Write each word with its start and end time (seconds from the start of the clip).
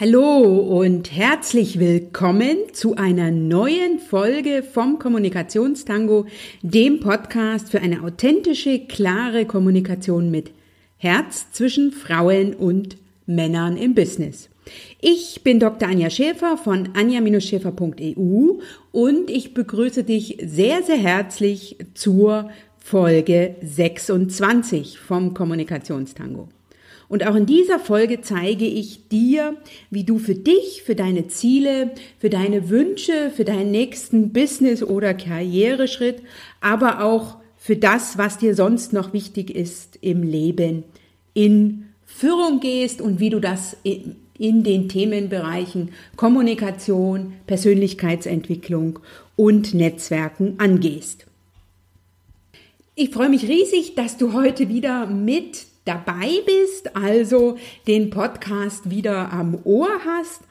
Hallo 0.00 0.80
und 0.80 1.14
herzlich 1.14 1.78
willkommen 1.78 2.56
zu 2.72 2.96
einer 2.96 3.30
neuen 3.30 3.98
Folge 3.98 4.62
vom 4.62 4.98
Kommunikationstango, 4.98 6.24
dem 6.62 7.00
Podcast 7.00 7.68
für 7.68 7.82
eine 7.82 8.02
authentische, 8.02 8.78
klare 8.78 9.44
Kommunikation 9.44 10.30
mit 10.30 10.52
Herz 10.96 11.52
zwischen 11.52 11.92
Frauen 11.92 12.54
und 12.54 12.96
Männern 13.26 13.76
im 13.76 13.94
Business. 13.94 14.48
Ich 15.02 15.42
bin 15.44 15.60
Dr. 15.60 15.90
Anja 15.90 16.08
Schäfer 16.08 16.56
von 16.56 16.94
anja-schäfer.eu 16.94 18.54
und 18.92 19.28
ich 19.28 19.52
begrüße 19.52 20.04
dich 20.04 20.38
sehr, 20.42 20.82
sehr 20.82 20.96
herzlich 20.96 21.76
zur 21.92 22.48
Folge 22.78 23.56
26 23.60 24.98
vom 24.98 25.34
Kommunikationstango. 25.34 26.48
Und 27.10 27.26
auch 27.26 27.34
in 27.34 27.44
dieser 27.44 27.80
Folge 27.80 28.20
zeige 28.20 28.64
ich 28.64 29.08
dir, 29.08 29.56
wie 29.90 30.04
du 30.04 30.20
für 30.20 30.36
dich, 30.36 30.84
für 30.84 30.94
deine 30.94 31.26
Ziele, 31.26 31.90
für 32.20 32.30
deine 32.30 32.70
Wünsche, 32.70 33.32
für 33.34 33.44
deinen 33.44 33.72
nächsten 33.72 34.32
Business- 34.32 34.84
oder 34.84 35.12
Karriereschritt, 35.12 36.22
aber 36.60 37.02
auch 37.02 37.38
für 37.56 37.74
das, 37.74 38.16
was 38.16 38.38
dir 38.38 38.54
sonst 38.54 38.92
noch 38.92 39.12
wichtig 39.12 39.50
ist 39.50 39.98
im 40.00 40.22
Leben, 40.22 40.84
in 41.34 41.86
Führung 42.06 42.60
gehst 42.60 43.00
und 43.00 43.18
wie 43.18 43.30
du 43.30 43.40
das 43.40 43.76
in 43.82 44.62
den 44.62 44.88
Themenbereichen 44.88 45.90
Kommunikation, 46.14 47.32
Persönlichkeitsentwicklung 47.48 49.00
und 49.34 49.74
Netzwerken 49.74 50.54
angehst. 50.58 51.26
Ich 52.94 53.10
freue 53.10 53.30
mich 53.30 53.48
riesig, 53.48 53.96
dass 53.96 54.16
du 54.16 54.32
heute 54.32 54.68
wieder 54.68 55.06
mit 55.06 55.69
dabei 55.90 56.30
bist, 56.46 56.94
also 56.94 57.58
den 57.88 58.10
Podcast 58.10 58.90
wieder 58.90 59.32
am 59.32 59.58
Ohr 59.64 59.90
hast. 60.06 60.42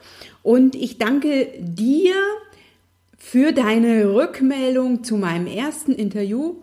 Und 0.43 0.75
ich 0.75 0.97
danke 0.97 1.47
dir 1.57 2.13
für 3.17 3.53
deine 3.53 4.13
Rückmeldung 4.13 5.03
zu 5.03 5.15
meinem 5.15 5.47
ersten 5.47 5.93
Interview. 5.93 6.55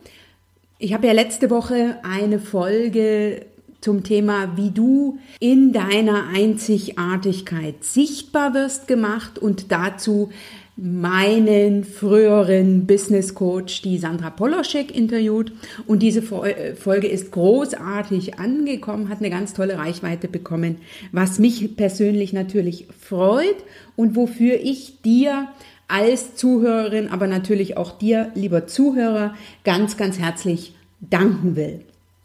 Ich 0.79 0.93
habe 0.93 1.07
ja 1.07 1.15
letzte 1.15 1.49
Woche 1.49 1.99
eine 2.03 2.39
Folge 2.39 3.47
zum 3.81 4.03
Thema, 4.03 4.57
wie 4.57 4.73
du 4.73 5.19
in 5.41 5.73
deiner 5.73 6.29
Einzigartigkeit 6.35 7.83
sichtbar 7.83 8.53
wirst 8.53 8.89
gemacht 8.89 9.39
und 9.39 9.73
dazu 9.73 10.31
meinen 10.77 11.85
früheren 11.85 12.87
Business 12.87 13.35
Coach, 13.35 13.81
die 13.81 13.97
Sandra 13.97 14.29
Poloschek, 14.29 14.95
interviewt. 14.95 15.53
Und 15.87 16.03
diese 16.03 16.21
äh, 16.21 16.75
Folge 16.75 17.07
ist 17.07 17.33
großartig 17.33 18.39
angekommen, 18.39 19.09
hat 19.09 19.21
eine 19.21 19.31
ganz 19.31 19.55
tolle 19.55 19.79
Reichweite 19.79 20.29
bekommen, 20.29 20.77
was 21.13 21.39
mich 21.39 21.77
persönlich 21.77 22.35
natürlich 22.35 22.89
freut 23.01 23.57
und 23.97 24.17
wofür 24.17 24.61
ich 24.63 25.01
dir 25.01 25.49
als 25.89 26.35
Zuhörerin, 26.35 27.09
aber 27.09 27.27
natürlich 27.27 27.77
auch 27.77 27.97
dir, 27.97 28.31
lieber 28.35 28.67
Zuhörer, 28.67 29.35
ganz, 29.65 29.97
ganz 29.97 30.19
herzlich 30.19 30.75
danken 31.01 31.57
will. 31.57 31.81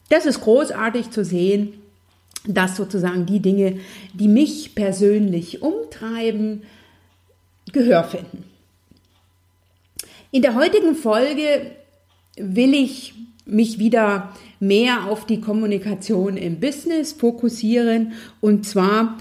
Das 0.10 0.26
ist 0.26 0.42
großartig 0.42 1.12
zu 1.12 1.24
sehen, 1.24 1.74
dass 2.48 2.76
sozusagen 2.76 3.26
die 3.28 3.40
Dinge, 3.40 3.78
die 4.14 4.28
mich 4.28 4.76
persönlich 4.76 5.62
umtreiben, 5.62 6.64
Gehör 7.72 8.04
finden. 8.04 8.41
In 10.34 10.42
der 10.42 10.56
heutigen 10.56 10.96
Folge 10.96 11.72
will 12.38 12.74
ich 12.74 13.14
mich 13.46 13.80
wieder 13.80 14.32
mehr 14.62 15.10
auf 15.10 15.26
die 15.26 15.42
Kommunikation 15.42 16.38
im 16.38 16.62
Business 16.62 17.12
fokussieren. 17.12 18.14
Und 18.40 18.66
zwar 18.66 19.18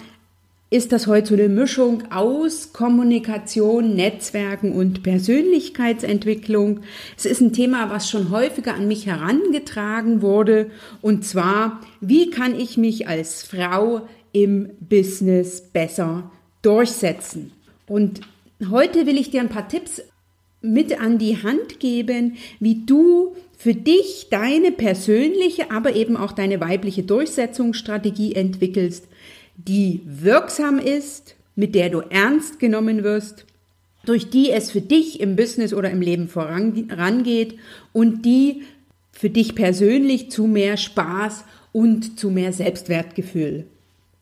ist 0.70 0.92
das 0.92 1.08
heute 1.08 1.30
so 1.30 1.34
eine 1.34 1.48
Mischung 1.48 2.04
aus 2.12 2.72
Kommunikation, 2.72 3.96
Netzwerken 3.96 4.70
und 4.70 5.02
Persönlichkeitsentwicklung. 5.02 6.82
Es 7.16 7.26
ist 7.26 7.40
ein 7.40 7.52
Thema, 7.52 7.90
was 7.90 8.08
schon 8.08 8.30
häufiger 8.30 8.74
an 8.74 8.86
mich 8.86 9.06
herangetragen 9.06 10.22
wurde. 10.22 10.70
Und 11.02 11.24
zwar, 11.24 11.80
wie 12.00 12.30
kann 12.30 12.56
ich 12.56 12.76
mich 12.76 13.08
als 13.08 13.42
Frau 13.42 14.02
im 14.30 14.70
Business 14.78 15.60
besser 15.60 16.30
durchsetzen? 16.62 17.50
Und 17.88 18.20
Heute 18.68 19.06
will 19.06 19.16
ich 19.16 19.30
dir 19.30 19.40
ein 19.40 19.48
paar 19.48 19.68
Tipps 19.68 20.02
mit 20.62 21.00
an 21.00 21.18
die 21.18 21.42
Hand 21.42 21.80
geben, 21.80 22.36
wie 22.58 22.84
du 22.86 23.34
für 23.56 23.74
dich 23.74 24.28
deine 24.30 24.72
persönliche, 24.72 25.70
aber 25.70 25.94
eben 25.94 26.16
auch 26.16 26.32
deine 26.32 26.60
weibliche 26.60 27.02
Durchsetzungsstrategie 27.02 28.34
entwickelst, 28.34 29.06
die 29.56 30.00
wirksam 30.04 30.78
ist, 30.78 31.36
mit 31.56 31.74
der 31.74 31.90
du 31.90 32.00
ernst 32.00 32.58
genommen 32.58 33.04
wirst, 33.04 33.44
durch 34.06 34.30
die 34.30 34.50
es 34.50 34.70
für 34.70 34.80
dich 34.80 35.20
im 35.20 35.36
Business 35.36 35.74
oder 35.74 35.90
im 35.90 36.00
Leben 36.00 36.28
vorangeht 36.28 37.58
und 37.92 38.24
die 38.24 38.62
für 39.12 39.28
dich 39.28 39.54
persönlich 39.54 40.30
zu 40.30 40.46
mehr 40.46 40.78
Spaß 40.78 41.44
und 41.72 42.18
zu 42.18 42.30
mehr 42.30 42.52
Selbstwertgefühl 42.52 43.66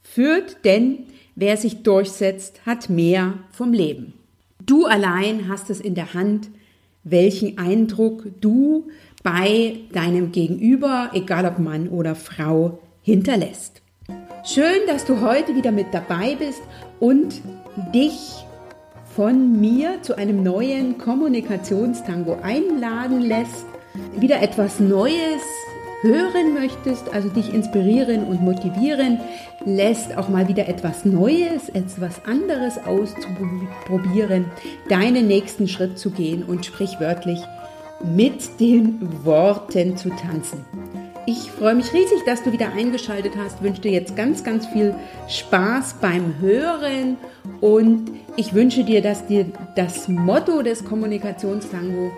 führt, 0.03 0.65
denn 0.65 1.05
wer 1.37 1.57
sich 1.57 1.83
durchsetzt, 1.83 2.61
hat 2.67 2.91
mehr 2.91 3.35
vom 3.53 3.73
Leben. 3.73 4.15
Du 4.69 4.85
allein 4.85 5.49
hast 5.49 5.71
es 5.71 5.81
in 5.81 5.95
der 5.95 6.13
Hand, 6.13 6.51
welchen 7.03 7.57
Eindruck 7.57 8.25
du 8.43 8.89
bei 9.23 9.79
deinem 9.93 10.31
Gegenüber, 10.31 11.09
egal 11.15 11.47
ob 11.47 11.59
Mann 11.59 11.89
oder 11.89 12.15
Frau, 12.15 12.79
hinterlässt. 13.01 13.81
Schön, 14.45 14.81
dass 14.87 15.07
du 15.07 15.23
heute 15.23 15.57
wieder 15.57 15.73
mit 15.73 15.87
dabei 15.93 16.37
bist 16.39 16.61
und 17.01 17.41
dich 17.95 18.45
von 19.17 19.59
mir 19.59 20.03
zu 20.03 20.19
einem 20.19 20.43
neuen 20.43 20.99
Kommunikationstango 20.99 22.37
einladen 22.43 23.23
lässt, 23.23 23.65
wieder 24.19 24.43
etwas 24.43 24.81
Neues 24.81 25.41
hören 26.01 26.55
möchtest, 26.55 27.13
also 27.13 27.29
dich 27.29 27.53
inspirieren 27.53 28.25
und 28.25 28.41
motivieren 28.43 29.21
lässt, 29.65 30.17
auch 30.17 30.29
mal 30.29 30.49
wieder 30.49 30.69
etwas 30.69 31.05
Neues, 31.05 31.69
etwas 31.69 32.25
anderes 32.25 32.79
auszuprobieren, 32.85 34.47
deinen 34.89 35.27
nächsten 35.27 35.69
Schritt 35.69 35.99
zu 35.99 36.11
gehen 36.11 36.45
und 36.45 36.65
sprichwörtlich 36.65 37.41
mit 38.05 38.61
den 38.61 39.25
Worten 39.25 39.97
zu 39.97 40.11
tanzen. 40.11 40.65
Ich 41.31 41.51
freue 41.51 41.75
mich 41.75 41.93
riesig, 41.93 42.25
dass 42.25 42.43
du 42.43 42.53
wieder 42.53 42.73
eingeschaltet 42.73 43.35
hast, 43.37 43.63
wünsche 43.63 43.83
dir 43.83 43.91
jetzt 43.91 44.17
ganz, 44.17 44.43
ganz 44.45 44.67
viel 44.67 44.95
Spaß 45.29 45.97
beim 46.01 46.37
Hören 46.41 47.19
und 47.61 48.13
ich 48.37 48.55
wünsche 48.55 48.83
dir, 48.83 49.03
dass 49.03 49.27
dir 49.27 49.45
das 49.77 50.09
Motto 50.09 50.63
des 50.63 50.87
Kommunikationstango 50.87 52.13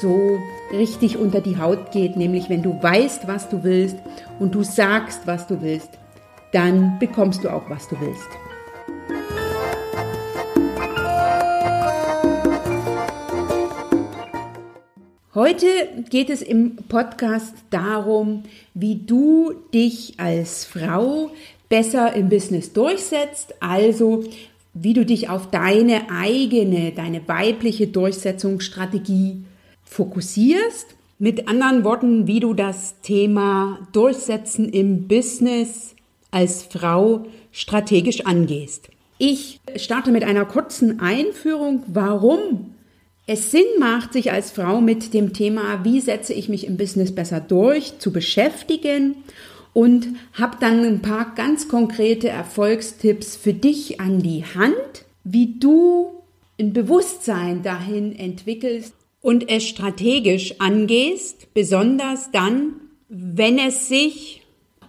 so 0.00 0.40
richtig 0.72 1.16
unter 1.16 1.40
die 1.40 1.60
Haut 1.60 1.92
geht, 1.92 2.16
nämlich 2.16 2.50
wenn 2.50 2.64
du 2.64 2.76
weißt, 2.82 3.28
was 3.28 3.48
du 3.48 3.62
willst 3.62 3.98
und 4.40 4.52
du 4.52 4.64
sagst, 4.64 5.28
was 5.28 5.46
du 5.46 5.62
willst, 5.62 5.90
dann 6.50 6.98
bekommst 6.98 7.44
du 7.44 7.50
auch, 7.50 7.70
was 7.70 7.86
du 7.86 7.94
willst. 8.00 8.26
Heute 15.36 15.66
geht 16.08 16.30
es 16.30 16.40
im 16.40 16.76
Podcast 16.76 17.54
darum, 17.68 18.44
wie 18.72 18.94
du 18.94 19.52
dich 19.74 20.14
als 20.16 20.64
Frau 20.64 21.30
besser 21.68 22.14
im 22.14 22.30
Business 22.30 22.72
durchsetzt, 22.72 23.54
also 23.60 24.24
wie 24.72 24.94
du 24.94 25.04
dich 25.04 25.28
auf 25.28 25.50
deine 25.50 26.10
eigene, 26.10 26.92
deine 26.92 27.28
weibliche 27.28 27.86
Durchsetzungsstrategie 27.86 29.42
fokussierst. 29.84 30.86
Mit 31.18 31.48
anderen 31.48 31.84
Worten, 31.84 32.26
wie 32.26 32.40
du 32.40 32.54
das 32.54 32.98
Thema 33.02 33.86
Durchsetzen 33.92 34.70
im 34.70 35.06
Business 35.06 35.94
als 36.30 36.62
Frau 36.62 37.26
strategisch 37.52 38.24
angehst. 38.24 38.88
Ich 39.18 39.60
starte 39.76 40.12
mit 40.12 40.24
einer 40.24 40.46
kurzen 40.46 40.98
Einführung, 41.00 41.82
warum 41.88 42.70
es 43.26 43.50
Sinn 43.50 43.66
macht, 43.78 44.12
sich 44.12 44.32
als 44.32 44.50
Frau 44.50 44.80
mit 44.80 45.12
dem 45.12 45.32
Thema, 45.32 45.84
wie 45.84 46.00
setze 46.00 46.32
ich 46.32 46.48
mich 46.48 46.66
im 46.66 46.76
Business 46.76 47.14
besser 47.14 47.40
durch, 47.40 47.98
zu 47.98 48.12
beschäftigen 48.12 49.16
und 49.72 50.08
habe 50.32 50.56
dann 50.60 50.84
ein 50.84 51.02
paar 51.02 51.34
ganz 51.34 51.68
konkrete 51.68 52.28
Erfolgstipps 52.28 53.36
für 53.36 53.52
dich 53.52 54.00
an 54.00 54.20
die 54.20 54.44
Hand, 54.44 55.04
wie 55.24 55.58
du 55.58 56.12
ein 56.58 56.72
Bewusstsein 56.72 57.62
dahin 57.62 58.16
entwickelst, 58.16 58.94
und 59.26 59.50
es 59.50 59.66
strategisch 59.66 60.60
angehst, 60.60 61.52
besonders 61.52 62.30
dann, 62.30 62.74
wenn 63.08 63.58
es 63.58 63.88
sich 63.88 64.42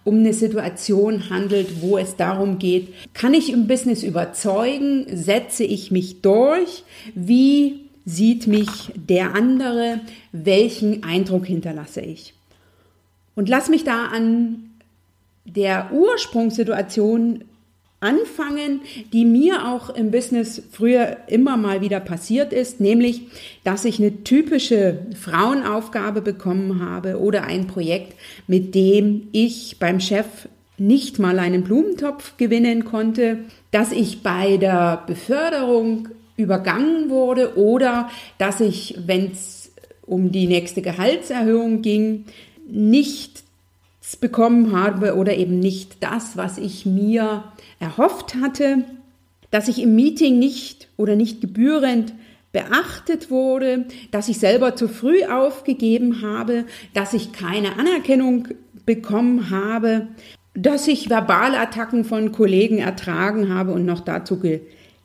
um 0.04 0.20
eine 0.20 0.34
Situation 0.34 1.32
handelt, 1.32 1.82
wo 1.82 1.98
es 1.98 2.18
darum 2.18 2.60
geht, 2.60 2.90
kann 3.16 3.34
ich 3.34 3.52
im 3.52 3.66
Business 3.66 4.04
überzeugen, 4.04 5.08
setze 5.12 5.64
ich 5.64 5.90
mich 5.90 6.22
durch, 6.22 6.84
wie 7.16 7.87
sieht 8.08 8.48
mich 8.48 8.70
der 8.96 9.36
andere, 9.36 10.00
welchen 10.32 11.04
Eindruck 11.04 11.46
hinterlasse 11.46 12.00
ich. 12.00 12.34
Und 13.36 13.50
lass 13.50 13.68
mich 13.68 13.84
da 13.84 14.06
an 14.06 14.70
der 15.44 15.92
Ursprungssituation 15.92 17.44
anfangen, 18.00 18.80
die 19.12 19.26
mir 19.26 19.68
auch 19.68 19.90
im 19.90 20.10
Business 20.10 20.62
früher 20.72 21.18
immer 21.28 21.58
mal 21.58 21.82
wieder 21.82 22.00
passiert 22.00 22.54
ist, 22.54 22.80
nämlich, 22.80 23.24
dass 23.66 23.84
ich 23.84 24.00
eine 24.00 24.24
typische 24.24 25.00
Frauenaufgabe 25.20 26.22
bekommen 26.22 26.80
habe 26.80 27.20
oder 27.20 27.44
ein 27.44 27.68
Projekt, 27.68 28.14
mit 28.48 28.74
dem 28.74 29.28
ich 29.34 29.80
beim 29.80 30.00
Chef 30.00 30.48
nicht 30.78 31.20
mal 31.20 31.40
einen 31.40 31.64
Blumentopf 31.64 32.38
gewinnen 32.38 32.86
konnte, 32.86 33.40
dass 33.72 33.92
ich 33.92 34.24
bei 34.24 34.56
der 34.56 35.04
Beförderung 35.08 36.08
übergangen 36.38 37.10
wurde 37.10 37.58
oder 37.58 38.10
dass 38.38 38.62
ich, 38.62 38.98
wenn 39.06 39.32
es 39.32 39.72
um 40.06 40.32
die 40.32 40.48
nächste 40.48 40.82
Gehaltserhöhung 40.82 41.82
ging, 41.82 42.26
nichts 42.68 43.44
bekommen 44.22 44.72
habe 44.72 45.16
oder 45.16 45.36
eben 45.36 45.60
nicht 45.60 45.98
das, 46.02 46.38
was 46.38 46.58
ich 46.58 46.86
mir 46.86 47.44
erhofft 47.80 48.36
hatte, 48.36 48.86
dass 49.52 49.68
ich 49.68 49.82
im 49.82 49.96
Meeting 49.96 50.40
nicht 50.40 50.88
oder 50.96 51.16
nicht 51.16 51.42
gebührend 51.42 52.14
beachtet 52.54 53.30
wurde, 53.30 53.86
dass 54.12 54.30
ich 54.30 54.40
selber 54.40 54.76
zu 54.76 54.88
früh 54.88 55.26
aufgegeben 55.26 56.22
habe, 56.22 56.66
dass 56.94 57.14
ich 57.14 57.34
keine 57.34 57.78
Anerkennung 57.78 58.48
bekommen 58.86 59.50
habe, 59.50 60.08
dass 60.54 60.88
ich 60.88 61.10
Verbalattacken 61.10 62.04
von 62.04 62.32
Kollegen 62.32 62.80
ertragen 62.80 63.54
habe 63.54 63.74
und 63.74 63.86
noch 63.86 64.00
dazu 64.00 64.40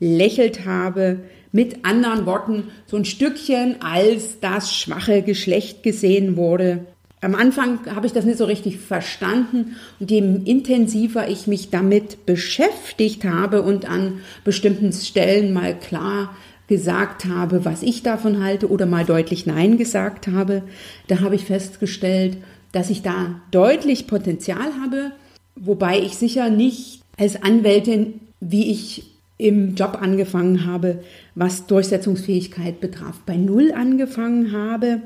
gelächelt 0.02 0.66
habe, 0.66 1.20
mit 1.52 1.84
anderen 1.84 2.26
Worten 2.26 2.64
so 2.86 2.96
ein 2.96 3.04
Stückchen 3.04 3.76
als 3.82 4.40
das 4.40 4.74
schwache 4.74 5.22
Geschlecht 5.22 5.84
gesehen 5.84 6.36
wurde. 6.36 6.86
Am 7.20 7.36
Anfang 7.36 7.78
habe 7.94 8.08
ich 8.08 8.12
das 8.12 8.24
nicht 8.24 8.38
so 8.38 8.46
richtig 8.46 8.78
verstanden 8.78 9.76
und 10.00 10.10
je 10.10 10.18
intensiver 10.18 11.28
ich 11.28 11.46
mich 11.46 11.70
damit 11.70 12.26
beschäftigt 12.26 13.24
habe 13.24 13.62
und 13.62 13.88
an 13.88 14.18
bestimmten 14.42 14.92
Stellen 14.92 15.52
mal 15.52 15.78
klar 15.78 16.34
gesagt 16.66 17.26
habe, 17.26 17.64
was 17.64 17.84
ich 17.84 18.02
davon 18.02 18.42
halte 18.42 18.68
oder 18.68 18.86
mal 18.86 19.04
deutlich 19.04 19.46
Nein 19.46 19.78
gesagt 19.78 20.26
habe, 20.26 20.64
da 21.06 21.20
habe 21.20 21.36
ich 21.36 21.44
festgestellt, 21.44 22.38
dass 22.72 22.90
ich 22.90 23.02
da 23.02 23.40
deutlich 23.52 24.08
Potenzial 24.08 24.72
habe, 24.82 25.12
wobei 25.54 26.00
ich 26.00 26.16
sicher 26.16 26.50
nicht 26.50 27.02
als 27.16 27.40
Anwältin, 27.40 28.14
wie 28.40 28.72
ich 28.72 29.11
im 29.42 29.74
Job 29.74 29.98
angefangen 30.00 30.66
habe, 30.66 31.02
was 31.34 31.66
Durchsetzungsfähigkeit 31.66 32.80
betraf, 32.80 33.20
bei 33.26 33.36
Null 33.36 33.72
angefangen 33.72 34.52
habe. 34.52 35.02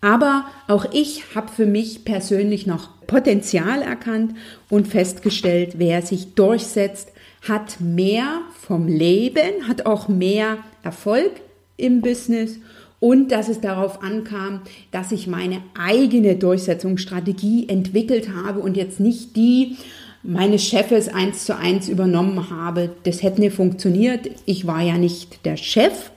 Aber 0.00 0.46
auch 0.66 0.86
ich 0.92 1.34
habe 1.34 1.52
für 1.52 1.66
mich 1.66 2.04
persönlich 2.04 2.66
noch 2.66 3.06
Potenzial 3.06 3.82
erkannt 3.82 4.34
und 4.68 4.88
festgestellt, 4.88 5.74
wer 5.78 6.02
sich 6.02 6.34
durchsetzt, 6.34 7.12
hat 7.48 7.80
mehr 7.80 8.40
vom 8.60 8.88
Leben, 8.88 9.68
hat 9.68 9.86
auch 9.86 10.08
mehr 10.08 10.58
Erfolg 10.82 11.30
im 11.76 12.00
Business 12.00 12.58
und 12.98 13.30
dass 13.30 13.48
es 13.48 13.60
darauf 13.60 14.02
ankam, 14.02 14.62
dass 14.90 15.12
ich 15.12 15.28
meine 15.28 15.62
eigene 15.78 16.34
Durchsetzungsstrategie 16.34 17.68
entwickelt 17.68 18.30
habe 18.34 18.60
und 18.60 18.76
jetzt 18.76 18.98
nicht 18.98 19.36
die 19.36 19.76
meines 20.26 20.64
Chefes 20.64 21.08
eins 21.08 21.44
zu 21.44 21.56
eins 21.56 21.88
übernommen 21.88 22.50
habe. 22.50 22.90
Das 23.04 23.22
hätte 23.22 23.40
nicht 23.40 23.54
funktioniert. 23.54 24.28
Ich 24.44 24.66
war 24.66 24.82
ja 24.82 24.98
nicht 24.98 25.44
der 25.44 25.56
Chef 25.56 26.10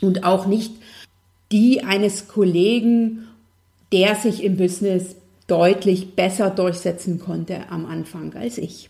und 0.00 0.24
auch 0.24 0.46
nicht 0.46 0.72
die 1.52 1.82
eines 1.82 2.28
Kollegen, 2.28 3.28
der 3.92 4.14
sich 4.14 4.42
im 4.42 4.56
Business 4.56 5.16
deutlich 5.46 6.14
besser 6.14 6.50
durchsetzen 6.50 7.18
konnte 7.18 7.68
am 7.70 7.84
Anfang 7.84 8.34
als 8.34 8.56
ich. 8.56 8.88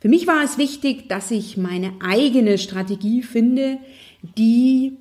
Für 0.00 0.08
mich 0.08 0.26
war 0.26 0.44
es 0.44 0.58
wichtig, 0.58 1.08
dass 1.08 1.30
ich 1.30 1.56
meine 1.56 1.92
eigene 2.04 2.58
Strategie 2.58 3.22
finde, 3.22 3.78
die 4.36 4.92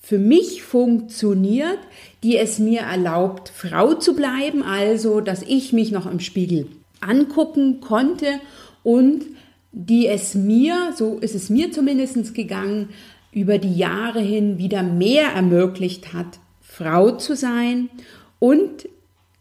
für 0.00 0.18
mich 0.18 0.62
funktioniert, 0.62 1.78
die 2.22 2.36
es 2.36 2.58
mir 2.58 2.82
erlaubt, 2.82 3.48
Frau 3.48 3.94
zu 3.94 4.14
bleiben, 4.14 4.62
also 4.62 5.20
dass 5.20 5.42
ich 5.42 5.72
mich 5.72 5.90
noch 5.90 6.06
im 6.06 6.20
Spiegel 6.20 6.66
angucken 7.04 7.80
konnte 7.80 8.40
und 8.82 9.24
die 9.72 10.06
es 10.06 10.34
mir, 10.34 10.92
so 10.96 11.18
ist 11.18 11.34
es 11.34 11.50
mir 11.50 11.72
zumindest 11.72 12.34
gegangen, 12.34 12.90
über 13.32 13.58
die 13.58 13.76
Jahre 13.76 14.20
hin 14.20 14.58
wieder 14.58 14.82
mehr 14.82 15.32
ermöglicht 15.34 16.12
hat, 16.12 16.38
Frau 16.60 17.12
zu 17.12 17.34
sein 17.34 17.90
und 18.38 18.88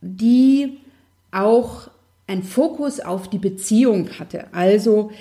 die 0.01 0.79
auch 1.31 1.89
einen 2.27 2.43
Fokus 2.43 2.99
auf 2.99 3.29
die 3.29 3.37
Beziehung 3.37 4.09
hatte. 4.19 4.47
Also 4.53 5.11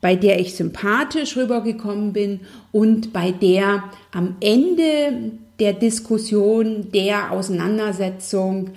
bei 0.00 0.16
der 0.16 0.40
ich 0.40 0.54
sympathisch 0.54 1.36
rübergekommen 1.36 2.12
bin 2.12 2.40
und 2.72 3.12
bei 3.12 3.32
der 3.32 3.84
am 4.12 4.36
Ende 4.40 5.32
der 5.58 5.72
Diskussion, 5.72 6.90
der 6.92 7.32
Auseinandersetzung, 7.32 8.70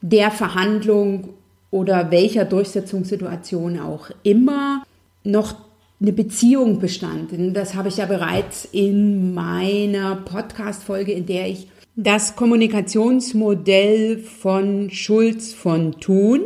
der 0.00 0.30
Verhandlung 0.30 1.34
oder 1.70 2.10
welcher 2.10 2.44
Durchsetzungssituation 2.44 3.78
auch 3.78 4.10
immer 4.22 4.82
noch 5.24 5.54
eine 6.00 6.12
Beziehung 6.12 6.80
bestand. 6.80 7.32
Und 7.32 7.54
das 7.54 7.74
habe 7.74 7.88
ich 7.88 7.98
ja 7.98 8.06
bereits 8.06 8.66
in 8.72 9.34
meiner 9.34 10.16
Podcast-Folge, 10.16 11.12
in 11.12 11.26
der 11.26 11.48
ich 11.48 11.68
das 11.94 12.36
Kommunikationsmodell 12.36 14.18
von 14.18 14.90
Schulz 14.90 15.52
von 15.52 16.00
Thun 16.00 16.40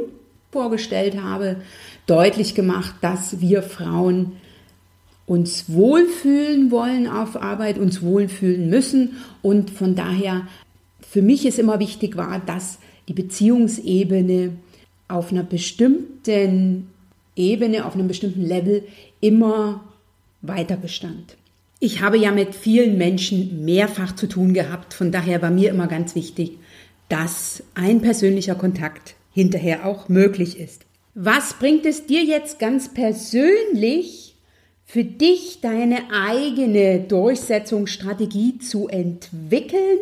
vorgestellt 0.50 1.20
habe, 1.20 1.56
deutlich 2.06 2.54
gemacht, 2.54 2.96
dass 3.00 3.40
wir 3.40 3.62
Frauen 3.62 4.32
uns 5.26 5.64
wohlfühlen 5.68 6.70
wollen 6.70 7.06
auf 7.06 7.40
Arbeit, 7.40 7.78
uns 7.78 8.02
wohlfühlen 8.02 8.68
müssen 8.68 9.16
und 9.42 9.70
von 9.70 9.94
daher 9.94 10.42
für 11.00 11.22
mich 11.22 11.46
ist 11.46 11.58
immer 11.58 11.78
wichtig 11.78 12.16
war, 12.16 12.40
dass 12.44 12.78
die 13.08 13.14
Beziehungsebene 13.14 14.52
auf 15.08 15.30
einer 15.30 15.42
bestimmten 15.42 16.88
Ebene, 17.36 17.84
auf 17.84 17.94
einem 17.94 18.08
bestimmten 18.08 18.42
Level 18.42 18.84
immer 19.20 19.84
weiter 20.42 20.76
bestand. 20.76 21.36
Ich 21.80 22.00
habe 22.00 22.16
ja 22.16 22.30
mit 22.30 22.54
vielen 22.54 22.96
Menschen 22.96 23.64
mehrfach 23.64 24.14
zu 24.14 24.26
tun 24.26 24.54
gehabt, 24.54 24.94
von 24.94 25.12
daher 25.12 25.42
war 25.42 25.50
mir 25.50 25.70
immer 25.70 25.86
ganz 25.86 26.14
wichtig, 26.14 26.52
dass 27.08 27.62
ein 27.74 28.00
persönlicher 28.00 28.54
Kontakt 28.54 29.14
hinterher 29.32 29.84
auch 29.84 30.08
möglich 30.08 30.58
ist. 30.58 30.86
Was 31.14 31.54
bringt 31.54 31.84
es 31.86 32.06
dir 32.06 32.24
jetzt 32.24 32.58
ganz 32.58 32.92
persönlich 32.92 34.34
für 34.84 35.04
dich, 35.04 35.60
deine 35.60 35.98
eigene 36.12 37.00
Durchsetzungsstrategie 37.00 38.58
zu 38.58 38.88
entwickeln 38.88 39.98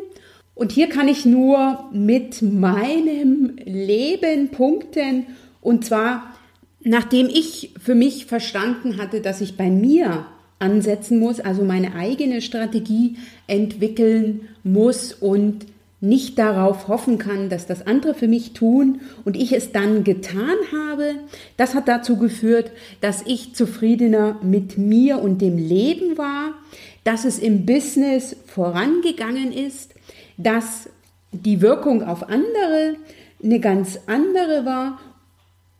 und 0.54 0.72
hier 0.72 0.88
kann 0.88 1.08
ich 1.08 1.24
nur 1.24 1.84
mit 1.92 2.42
meinem 2.42 3.56
Leben 3.64 4.50
punkten. 4.50 5.26
Und 5.60 5.84
zwar, 5.84 6.34
nachdem 6.82 7.28
ich 7.28 7.72
für 7.82 7.94
mich 7.94 8.26
verstanden 8.26 8.98
hatte, 8.98 9.20
dass 9.20 9.40
ich 9.40 9.56
bei 9.56 9.70
mir 9.70 10.26
ansetzen 10.58 11.18
muss, 11.18 11.40
also 11.40 11.64
meine 11.64 11.94
eigene 11.94 12.40
Strategie 12.42 13.16
entwickeln 13.46 14.48
muss 14.62 15.12
und 15.12 15.66
nicht 16.00 16.38
darauf 16.38 16.88
hoffen 16.88 17.18
kann, 17.18 17.48
dass 17.48 17.66
das 17.66 17.86
andere 17.86 18.14
für 18.14 18.26
mich 18.26 18.52
tun 18.52 19.00
und 19.24 19.36
ich 19.36 19.52
es 19.52 19.70
dann 19.70 20.02
getan 20.02 20.56
habe, 20.72 21.14
das 21.56 21.74
hat 21.74 21.86
dazu 21.86 22.16
geführt, 22.16 22.72
dass 23.00 23.22
ich 23.24 23.54
zufriedener 23.54 24.36
mit 24.42 24.76
mir 24.78 25.22
und 25.22 25.40
dem 25.40 25.58
Leben 25.58 26.18
war, 26.18 26.54
dass 27.04 27.24
es 27.24 27.38
im 27.38 27.66
Business 27.66 28.36
vorangegangen 28.46 29.52
ist, 29.52 29.94
dass 30.42 30.88
die 31.32 31.60
Wirkung 31.60 32.02
auf 32.02 32.28
andere 32.28 32.96
eine 33.42 33.60
ganz 33.60 33.98
andere 34.06 34.64
war. 34.64 34.98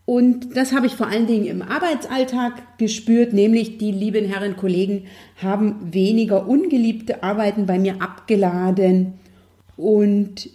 Und 0.05 0.57
das 0.57 0.73
habe 0.73 0.85
ich 0.85 0.95
vor 0.95 1.07
allen 1.07 1.27
Dingen 1.27 1.45
im 1.45 1.61
Arbeitsalltag 1.61 2.77
gespürt, 2.77 3.31
nämlich 3.31 3.77
die 3.77 3.91
lieben 3.91 4.25
Herren 4.25 4.57
Kollegen 4.57 5.05
haben 5.41 5.93
weniger 5.93 6.47
ungeliebte 6.47 7.23
Arbeiten 7.23 7.65
bei 7.65 7.79
mir 7.79 8.01
abgeladen. 8.01 9.13
Und 9.77 10.49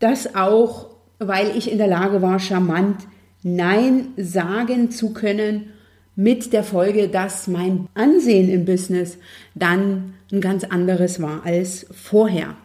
das 0.00 0.34
auch, 0.34 0.90
weil 1.20 1.56
ich 1.56 1.70
in 1.70 1.78
der 1.78 1.86
Lage 1.86 2.22
war, 2.22 2.40
charmant 2.40 2.96
Nein 3.44 4.08
sagen 4.16 4.90
zu 4.90 5.12
können, 5.12 5.66
mit 6.14 6.52
der 6.52 6.64
Folge, 6.64 7.08
dass 7.08 7.48
mein 7.48 7.88
Ansehen 7.94 8.50
im 8.50 8.64
Business 8.64 9.16
dann 9.54 10.14
ein 10.30 10.40
ganz 10.40 10.64
anderes 10.64 11.22
war 11.22 11.44
als 11.44 11.86
vorher. 11.90 12.56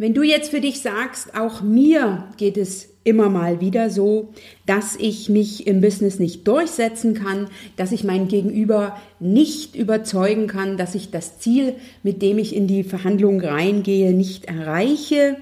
Wenn 0.00 0.14
du 0.14 0.22
jetzt 0.22 0.52
für 0.52 0.60
dich 0.60 0.80
sagst, 0.80 1.34
auch 1.34 1.60
mir 1.60 2.28
geht 2.36 2.56
es 2.56 2.88
immer 3.02 3.28
mal 3.28 3.60
wieder 3.60 3.90
so, 3.90 4.28
dass 4.64 4.94
ich 4.94 5.28
mich 5.28 5.66
im 5.66 5.80
Business 5.80 6.20
nicht 6.20 6.46
durchsetzen 6.46 7.14
kann, 7.14 7.48
dass 7.76 7.90
ich 7.90 8.04
mein 8.04 8.28
Gegenüber 8.28 8.96
nicht 9.18 9.74
überzeugen 9.74 10.46
kann, 10.46 10.76
dass 10.76 10.94
ich 10.94 11.10
das 11.10 11.40
Ziel, 11.40 11.74
mit 12.04 12.22
dem 12.22 12.38
ich 12.38 12.54
in 12.54 12.68
die 12.68 12.84
Verhandlung 12.84 13.40
reingehe, 13.40 14.14
nicht 14.14 14.44
erreiche, 14.44 15.36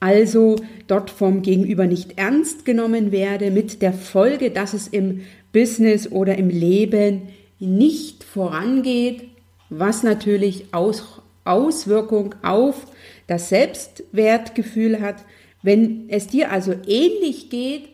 also 0.00 0.56
dort 0.88 1.10
vom 1.10 1.42
Gegenüber 1.42 1.86
nicht 1.86 2.18
ernst 2.18 2.64
genommen 2.64 3.12
werde, 3.12 3.52
mit 3.52 3.82
der 3.82 3.92
Folge, 3.92 4.50
dass 4.50 4.74
es 4.74 4.88
im 4.88 5.20
Business 5.52 6.10
oder 6.10 6.36
im 6.38 6.48
Leben 6.48 7.28
nicht 7.60 8.24
vorangeht, 8.24 9.28
was 9.70 10.02
natürlich 10.02 10.64
Aus 10.72 11.21
Auswirkung 11.44 12.34
auf 12.42 12.86
das 13.26 13.48
Selbstwertgefühl 13.48 15.00
hat. 15.00 15.16
Wenn 15.62 16.08
es 16.08 16.26
dir 16.26 16.50
also 16.50 16.74
ähnlich 16.86 17.50
geht, 17.50 17.88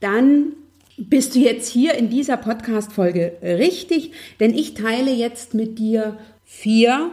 dann 0.00 0.52
bist 0.96 1.34
du 1.34 1.40
jetzt 1.40 1.68
hier 1.68 1.94
in 1.94 2.08
dieser 2.08 2.36
Podcast-Folge 2.36 3.36
richtig, 3.42 4.12
denn 4.38 4.54
ich 4.54 4.74
teile 4.74 5.12
jetzt 5.12 5.54
mit 5.54 5.78
dir 5.78 6.18
vier 6.44 7.10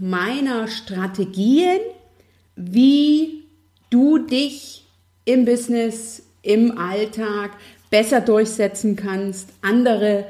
meiner 0.00 0.68
Strategien, 0.68 1.78
wie 2.56 3.44
du 3.90 4.18
dich 4.18 4.84
im 5.24 5.44
Business, 5.44 6.22
im 6.42 6.76
Alltag 6.76 7.52
besser 7.90 8.20
durchsetzen 8.20 8.96
kannst, 8.96 9.50
andere 9.60 10.26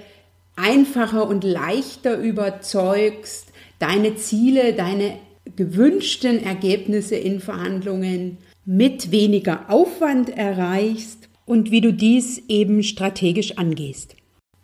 einfacher 0.57 1.27
und 1.27 1.45
leichter 1.45 2.19
überzeugst, 2.19 3.52
deine 3.83 4.15
Ziele, 4.15 4.75
deine 4.75 5.17
gewünschten 5.57 6.43
Ergebnisse 6.45 7.17
in 7.17 7.41
Verhandlungen 7.41 8.39
mit 8.65 9.11
weniger 9.11 9.69
Aufwand 9.69 10.31
erreichst 10.31 11.29
und 11.47 11.73
wie 11.73 11.81
du 11.81 11.93
dies 11.93 12.41
eben 12.49 12.85
strategisch 12.85 13.59
angehst. 13.59 14.15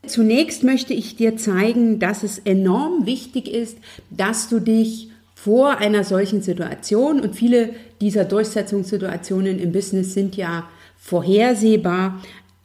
Zunächst 0.06 0.62
möchte 0.62 0.94
ich 0.94 1.16
dir 1.16 1.36
zeigen, 1.36 1.98
dass 1.98 2.22
es 2.22 2.38
enorm 2.38 3.06
wichtig 3.06 3.48
ist, 3.48 3.78
dass 4.10 4.48
du 4.48 4.60
dich 4.60 5.08
vor 5.34 5.78
einer 5.78 6.04
solchen 6.04 6.40
Situation 6.40 7.20
und 7.20 7.34
viele 7.34 7.70
dieser 8.00 8.24
Durchsetzungssituationen 8.24 9.58
im 9.58 9.72
Business 9.72 10.14
sind 10.14 10.36
ja 10.36 10.68
vorhersehbar, 10.96 12.22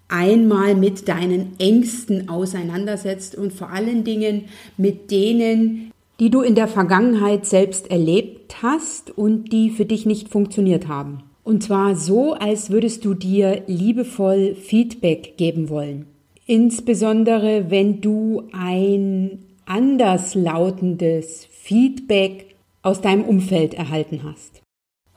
einmal 0.07 0.75
mit 0.75 1.07
deinen 1.07 1.59
Ängsten 1.59 2.29
auseinandersetzt 2.29 3.35
und 3.35 3.51
vor 3.51 3.71
allen 3.71 4.03
Dingen 4.03 4.45
mit 4.77 5.09
denen, 5.09 5.92
die 6.19 6.29
du 6.29 6.41
in 6.41 6.55
der 6.55 6.67
Vergangenheit 6.67 7.45
selbst 7.45 7.89
erlebt 7.89 8.61
hast 8.61 9.11
und 9.17 9.51
die 9.51 9.69
für 9.69 9.85
dich 9.85 10.05
nicht 10.05 10.29
funktioniert 10.29 10.87
haben. 10.87 11.23
Und 11.43 11.63
zwar 11.63 11.95
so, 11.95 12.33
als 12.33 12.69
würdest 12.69 13.03
du 13.03 13.13
dir 13.13 13.63
liebevoll 13.67 14.55
Feedback 14.55 15.37
geben 15.37 15.69
wollen. 15.69 16.05
Insbesondere 16.45 17.69
wenn 17.69 18.01
du 18.01 18.43
ein 18.51 19.39
anders 19.65 20.35
lautendes 20.35 21.47
Feedback 21.51 22.55
aus 22.81 23.01
deinem 23.01 23.23
Umfeld 23.23 23.73
erhalten 23.73 24.21
hast. 24.23 24.61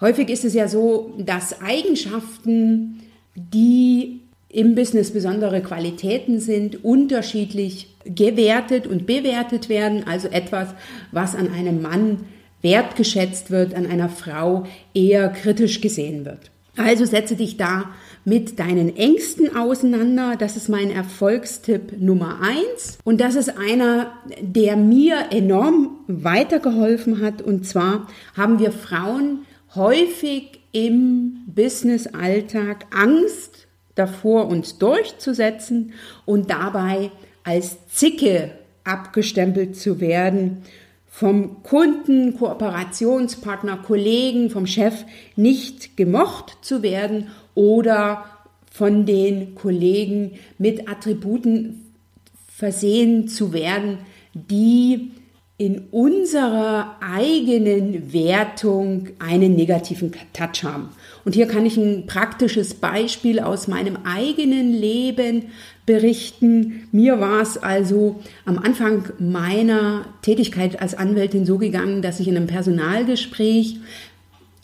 Häufig 0.01 0.29
ist 0.29 0.45
es 0.45 0.55
ja 0.55 0.69
so, 0.69 1.15
dass 1.19 1.61
Eigenschaften, 1.61 3.01
die 3.35 4.21
im 4.57 4.75
Business 4.75 5.11
besondere 5.11 5.61
Qualitäten 5.61 6.41
sind, 6.41 6.83
unterschiedlich 6.83 7.95
gewertet 8.07 8.87
und 8.87 9.05
bewertet 9.05 9.69
werden. 9.69 10.05
Also 10.07 10.29
etwas, 10.29 10.69
was 11.13 11.35
an 11.35 11.53
einem 11.53 11.83
Mann 11.83 12.21
wertgeschätzt 12.63 13.51
wird, 13.51 13.75
an 13.75 13.87
einer 13.87 14.09
Frau 14.09 14.65
eher 14.95 15.29
kritisch 15.29 15.83
gesehen 15.83 16.25
wird. 16.25 16.51
Also 16.75 17.05
setze 17.05 17.37
dich 17.37 17.59
da 17.59 17.91
mit 18.25 18.59
deinen 18.59 18.97
Ängsten 18.97 19.55
auseinander. 19.55 20.37
Das 20.39 20.57
ist 20.57 20.71
mein 20.71 20.91
Erfolgstipp 20.91 22.01
Nummer 22.01 22.41
eins. 22.41 22.99
Und 23.05 23.21
das 23.21 23.35
ist 23.35 23.59
einer, 23.59 24.13
der 24.41 24.77
mir 24.77 25.27
enorm 25.33 25.99
weitergeholfen 26.07 27.21
hat. 27.21 27.43
Und 27.43 27.67
zwar 27.67 28.07
haben 28.35 28.59
wir 28.59 28.73
Frauen 28.73 29.41
häufig 29.75 30.61
im 30.73 31.45
Business-Alltag 31.47 32.87
Angst 32.91 33.66
davor, 33.97 34.47
uns 34.47 34.79
durchzusetzen 34.79 35.93
und 36.25 36.51
dabei 36.51 37.11
als 37.43 37.89
Zicke 37.89 38.53
abgestempelt 38.85 39.77
zu 39.77 40.01
werden, 40.01 40.63
vom 41.09 41.63
Kunden, 41.63 42.37
Kooperationspartner, 42.37 43.79
Kollegen, 43.79 44.51
vom 44.51 44.67
Chef 44.67 45.05
nicht 45.35 45.97
gemocht 45.97 46.59
zu 46.61 46.83
werden 46.83 47.29
oder 47.55 48.27
von 48.71 49.07
den 49.07 49.55
Kollegen 49.55 50.39
mit 50.59 50.89
Attributen 50.89 51.95
versehen 52.55 53.29
zu 53.29 53.55
werden, 53.55 53.99
die 54.35 55.13
in 55.57 55.85
unserer 55.91 56.97
eigenen 57.01 58.13
Wertung 58.13 59.09
einen 59.19 59.57
negativen 59.57 60.13
Touch 60.35 60.65
haben. 60.65 60.91
Und 61.27 61.35
hier 61.35 61.49
kann 61.49 61.67
ich 61.67 61.77
ein 61.77 62.07
praktisches 62.07 62.75
Beispiel 62.75 63.41
aus 63.41 63.67
meinem 63.67 63.99
eigenen 64.05 64.73
Leben 64.73 65.47
berichten. 65.85 66.87
Mir 66.93 67.19
war 67.19 67.41
es 67.41 67.59
also 67.59 68.21
am 68.45 68.59
Anfang 68.59 69.11
meiner 69.19 70.07
Tätigkeit 70.23 70.81
als 70.81 70.95
Anwältin 70.95 71.45
so 71.45 71.59
gegangen, 71.59 72.01
dass 72.01 72.21
ich 72.21 72.29
in 72.29 72.37
einem 72.37 72.47
Personalgespräch 72.47 73.81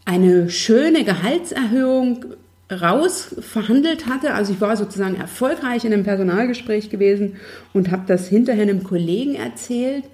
eine 0.05 0.51
schöne 0.51 1.03
Gehaltserhöhung 1.03 2.27
rausverhandelt 2.71 4.07
hatte. 4.07 4.33
Also 4.33 4.53
ich 4.53 4.61
war 4.61 4.77
sozusagen 4.77 5.17
erfolgreich 5.17 5.85
in 5.85 5.93
einem 5.93 6.05
Personalgespräch 6.05 6.91
gewesen 6.91 7.39
und 7.73 7.91
habe 7.91 8.05
das 8.07 8.29
hinterher 8.29 8.63
einem 8.63 8.85
Kollegen 8.85 9.35
erzählt 9.35 10.05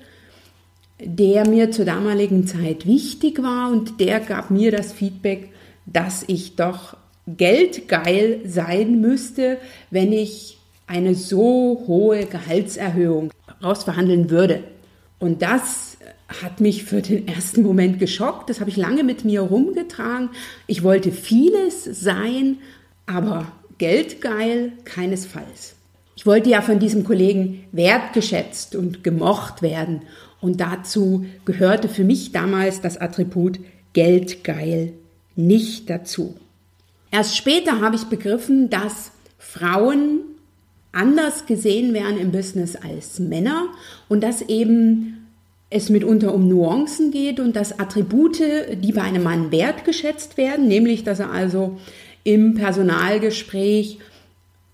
der 1.01 1.49
mir 1.49 1.71
zur 1.71 1.85
damaligen 1.85 2.47
Zeit 2.49 2.85
wichtig 2.85 3.41
war 3.41 3.71
und 3.71 4.01
der 4.01 4.19
gab 4.19 4.51
mir 4.51 4.73
das 4.73 4.93
Feedback, 4.93 5.51
dass 5.93 6.25
ich 6.27 6.57
doch 6.57 6.97
geldgeil 7.27 8.41
sein 8.45 9.01
müsste, 9.01 9.59
wenn 9.91 10.13
ich 10.13 10.59
eine 10.87 11.15
so 11.15 11.85
hohe 11.87 12.25
Gehaltserhöhung 12.27 13.31
rausverhandeln 13.63 14.31
würde. 14.31 14.65
Und 15.19 15.43
das 15.43 15.99
hat 16.43 16.61
mich 16.61 16.85
für 16.85 17.03
den 17.03 17.27
ersten 17.27 17.63
Moment 17.63 17.99
geschockt. 17.99 18.51
Das 18.51 18.61
habe 18.61 18.71
ich 18.71 18.77
lange 18.77 19.05
mit 19.05 19.25
mir 19.25 19.41
rumgetragen. 19.43 20.31
Ich 20.67 20.83
wollte 20.83 21.11
vieles 21.11 21.85
sein, 21.85 22.59
aber 23.07 23.51
geldgeil 23.79 24.73
keinesfalls. 24.85 25.75
Ich 26.17 26.27
wollte 26.27 26.51
ja 26.51 26.63
von 26.63 26.79
diesem 26.79 27.05
Kollegen 27.05 27.65
wertgeschätzt 27.73 28.75
und 28.75 29.05
gemocht 29.05 29.63
werden. 29.63 30.03
Und 30.41 30.61
dazu 30.61 31.25
gehörte 31.45 31.89
für 31.89 32.05
mich 32.05 32.33
damals 32.33 32.81
das 32.81 32.97
Attribut 32.97 33.61
geldgeil 33.93 34.95
nicht 35.39 35.89
dazu. 35.89 36.35
Erst 37.11 37.37
später 37.37 37.81
habe 37.81 37.97
ich 37.97 38.05
begriffen, 38.05 38.69
dass 38.69 39.13
Frauen 39.39 40.21
anders 40.93 41.47
gesehen 41.47 41.95
werden 41.95 42.19
im 42.19 42.33
Business 42.33 42.77
als 42.77 43.19
Männer 43.19 43.69
und 44.09 44.23
dass 44.23 44.43
eben 44.43 45.27
es 45.71 45.91
mitunter 45.91 46.35
um 46.35 46.49
Nuancen 46.49 47.11
geht 47.11 47.41
und 47.41 47.55
dass 47.55 47.79
Attribute, 47.79 48.41
die 48.83 48.93
bei 48.93 49.03
einem 49.03 49.23
Mann 49.23 49.53
wertgeschätzt 49.53 50.37
werden, 50.37 50.67
nämlich 50.67 51.05
dass 51.05 51.21
er 51.21 51.31
also 51.31 51.79
im 52.25 52.55
Personalgespräch 52.55 53.99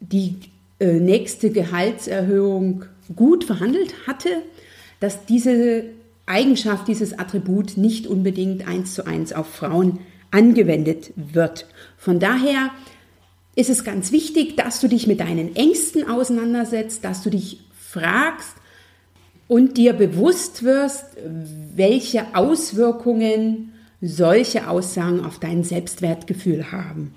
die 0.00 0.36
äh, 0.80 0.94
nächste 0.94 1.50
Gehaltserhöhung 1.50 2.84
gut 3.14 3.44
verhandelt 3.44 3.94
hatte, 4.06 4.30
dass 5.00 5.26
diese 5.26 5.84
Eigenschaft, 6.26 6.88
dieses 6.88 7.18
Attribut 7.18 7.76
nicht 7.76 8.06
unbedingt 8.06 8.66
eins 8.66 8.94
zu 8.94 9.06
eins 9.06 9.32
auf 9.32 9.46
Frauen 9.46 9.98
angewendet 10.34 11.12
wird. 11.16 11.66
Von 11.96 12.18
daher 12.18 12.70
ist 13.54 13.70
es 13.70 13.84
ganz 13.84 14.12
wichtig, 14.12 14.56
dass 14.56 14.80
du 14.80 14.88
dich 14.88 15.06
mit 15.06 15.20
deinen 15.20 15.54
Ängsten 15.54 16.08
auseinandersetzt, 16.08 17.04
dass 17.04 17.22
du 17.22 17.30
dich 17.30 17.60
fragst 17.72 18.54
und 19.46 19.76
dir 19.76 19.92
bewusst 19.92 20.64
wirst, 20.64 21.04
welche 21.74 22.34
Auswirkungen 22.34 23.72
solche 24.00 24.68
Aussagen 24.68 25.24
auf 25.24 25.38
dein 25.38 25.62
Selbstwertgefühl 25.62 26.72
haben. 26.72 27.14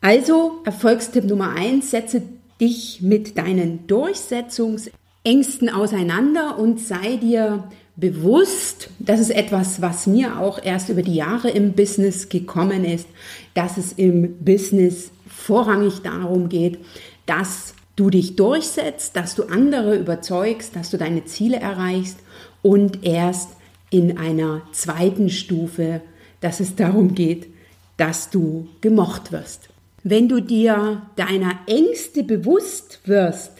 Also 0.00 0.60
Erfolgstipp 0.64 1.24
Nummer 1.24 1.54
eins: 1.54 1.90
setze 1.90 2.22
dich 2.60 3.00
mit 3.00 3.38
deinen 3.38 3.86
Durchsetzungs- 3.86 4.90
Ängsten 5.22 5.68
auseinander 5.68 6.58
und 6.58 6.80
sei 6.80 7.16
dir 7.16 7.64
bewusst, 8.00 8.88
das 8.98 9.20
ist 9.20 9.30
etwas, 9.30 9.82
was 9.82 10.06
mir 10.06 10.40
auch 10.40 10.62
erst 10.62 10.88
über 10.88 11.02
die 11.02 11.14
Jahre 11.14 11.50
im 11.50 11.72
Business 11.72 12.28
gekommen 12.28 12.84
ist, 12.84 13.06
dass 13.54 13.76
es 13.76 13.92
im 13.92 14.38
Business 14.38 15.10
vorrangig 15.28 16.00
darum 16.02 16.48
geht, 16.48 16.78
dass 17.26 17.74
du 17.96 18.10
dich 18.10 18.36
durchsetzt, 18.36 19.14
dass 19.16 19.34
du 19.34 19.44
andere 19.44 19.96
überzeugst, 19.96 20.74
dass 20.74 20.90
du 20.90 20.96
deine 20.96 21.26
Ziele 21.26 21.58
erreichst 21.58 22.18
und 22.62 23.04
erst 23.04 23.50
in 23.90 24.16
einer 24.16 24.62
zweiten 24.72 25.28
Stufe, 25.28 26.00
dass 26.40 26.60
es 26.60 26.76
darum 26.76 27.14
geht, 27.14 27.48
dass 27.96 28.30
du 28.30 28.68
gemocht 28.80 29.32
wirst. 29.32 29.68
Wenn 30.02 30.28
du 30.28 30.40
dir 30.40 31.02
deiner 31.16 31.58
Ängste 31.66 32.22
bewusst 32.22 33.00
wirst, 33.04 33.59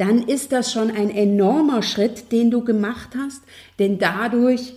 dann 0.00 0.22
ist 0.22 0.50
das 0.52 0.72
schon 0.72 0.90
ein 0.90 1.10
enormer 1.10 1.82
Schritt, 1.82 2.32
den 2.32 2.50
du 2.50 2.64
gemacht 2.64 3.10
hast, 3.18 3.42
denn 3.78 3.98
dadurch, 3.98 4.72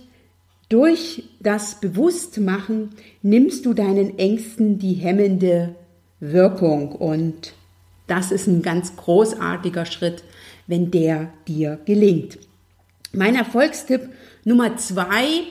durch 0.68 1.24
das 1.40 1.80
Bewusstmachen, 1.80 2.90
nimmst 3.22 3.64
du 3.64 3.72
deinen 3.72 4.18
Ängsten 4.18 4.78
die 4.78 4.92
hemmende 4.92 5.76
Wirkung 6.20 6.92
und 6.92 7.54
Das 8.06 8.32
ist 8.32 8.46
ein 8.46 8.60
ganz 8.60 8.96
großartiger 8.96 9.86
Schritt, 9.86 10.24
wenn 10.66 10.90
der 10.90 11.32
dir 11.48 11.78
gelingt. 11.86 12.38
Mein 13.12 13.34
Erfolgstipp 13.34 14.10
Nummer 14.44 14.76
zwei 14.76 15.44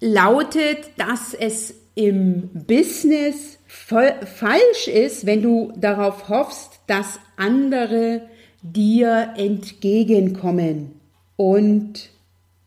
lautet, 0.00 0.78
dass 0.96 1.34
es 1.34 1.74
im 1.94 2.48
Business 2.54 3.58
falsch 3.66 4.88
ist, 4.88 5.26
wenn 5.26 5.42
du 5.42 5.74
darauf 5.76 6.30
hoffst, 6.30 6.80
dass 6.86 7.20
andere 7.36 8.22
dir 8.62 9.34
entgegenkommen 9.36 10.92
und 11.36 12.10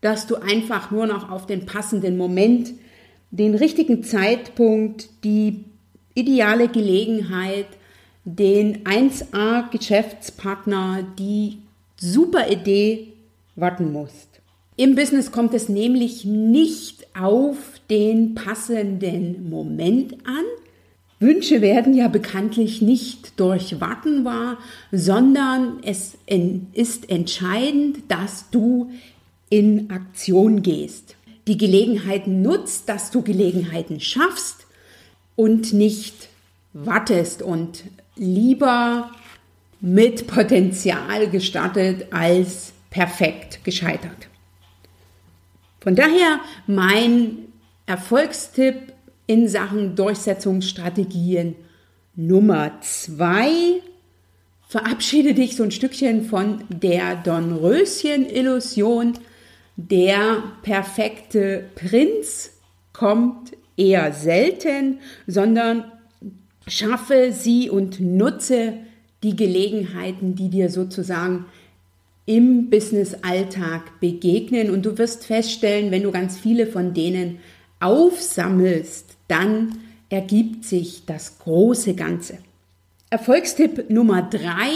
dass 0.00 0.26
du 0.26 0.36
einfach 0.36 0.90
nur 0.90 1.06
noch 1.06 1.30
auf 1.30 1.46
den 1.46 1.66
passenden 1.66 2.16
Moment, 2.16 2.72
den 3.30 3.54
richtigen 3.54 4.02
Zeitpunkt, 4.02 5.08
die 5.24 5.64
ideale 6.14 6.68
Gelegenheit, 6.68 7.66
den 8.24 8.84
1A 8.84 9.70
Geschäftspartner, 9.70 11.04
die 11.18 11.58
super 11.96 12.50
Idee 12.50 13.08
warten 13.56 13.92
musst. 13.92 14.40
Im 14.76 14.96
Business 14.96 15.30
kommt 15.30 15.54
es 15.54 15.68
nämlich 15.68 16.24
nicht 16.24 17.06
auf 17.16 17.56
den 17.88 18.34
passenden 18.34 19.48
Moment 19.48 20.14
an. 20.26 20.44
Wünsche 21.20 21.60
werden 21.60 21.94
ja 21.94 22.08
bekanntlich 22.08 22.82
nicht 22.82 23.38
durch 23.38 23.80
Warten 23.80 24.24
wahr, 24.24 24.58
sondern 24.90 25.78
es 25.84 26.18
ist 26.72 27.08
entscheidend, 27.08 27.98
dass 28.08 28.50
du 28.50 28.90
in 29.48 29.90
Aktion 29.90 30.62
gehst. 30.62 31.16
Die 31.46 31.58
Gelegenheiten 31.58 32.42
nutzt, 32.42 32.88
dass 32.88 33.10
du 33.10 33.22
Gelegenheiten 33.22 34.00
schaffst 34.00 34.66
und 35.36 35.72
nicht 35.72 36.28
wartest 36.72 37.42
und 37.42 37.84
lieber 38.16 39.10
mit 39.80 40.26
Potenzial 40.26 41.28
gestartet 41.28 42.12
als 42.12 42.72
perfekt 42.90 43.62
gescheitert. 43.64 44.28
Von 45.80 45.94
daher 45.94 46.40
mein 46.66 47.48
Erfolgstipp 47.84 48.93
in 49.26 49.48
Sachen 49.48 49.96
Durchsetzungsstrategien 49.96 51.56
Nummer 52.16 52.80
zwei. 52.80 53.80
Verabschiede 54.68 55.34
dich 55.34 55.56
so 55.56 55.62
ein 55.62 55.70
Stückchen 55.70 56.24
von 56.24 56.64
der 56.68 57.16
Dornröschen-Illusion. 57.16 59.14
Der 59.76 60.42
perfekte 60.62 61.64
Prinz 61.74 62.50
kommt 62.92 63.52
eher 63.76 64.12
selten, 64.12 64.98
sondern 65.26 65.84
schaffe 66.66 67.32
sie 67.32 67.70
und 67.70 68.00
nutze 68.00 68.74
die 69.22 69.36
Gelegenheiten, 69.36 70.34
die 70.34 70.48
dir 70.48 70.70
sozusagen 70.70 71.46
im 72.26 72.70
Business-Alltag 72.70 74.00
begegnen 74.00 74.70
und 74.70 74.86
du 74.86 74.96
wirst 74.96 75.26
feststellen, 75.26 75.90
wenn 75.90 76.04
du 76.04 76.10
ganz 76.10 76.38
viele 76.38 76.66
von 76.66 76.94
denen 76.94 77.38
aufsammelst, 77.80 79.13
dann 79.28 79.78
ergibt 80.08 80.64
sich 80.64 81.06
das 81.06 81.38
große 81.38 81.94
Ganze. 81.94 82.38
Erfolgstipp 83.10 83.90
Nummer 83.90 84.22
drei, 84.22 84.72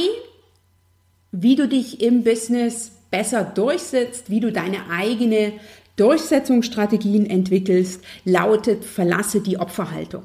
wie 1.32 1.56
du 1.56 1.68
dich 1.68 2.00
im 2.00 2.24
Business 2.24 2.92
besser 3.10 3.44
durchsetzt, 3.44 4.30
wie 4.30 4.40
du 4.40 4.52
deine 4.52 4.90
eigene 4.90 5.54
Durchsetzungsstrategien 5.98 7.28
entwickelst, 7.28 8.04
lautet 8.24 8.84
verlasse 8.84 9.40
die 9.40 9.58
Opferhaltung. 9.58 10.22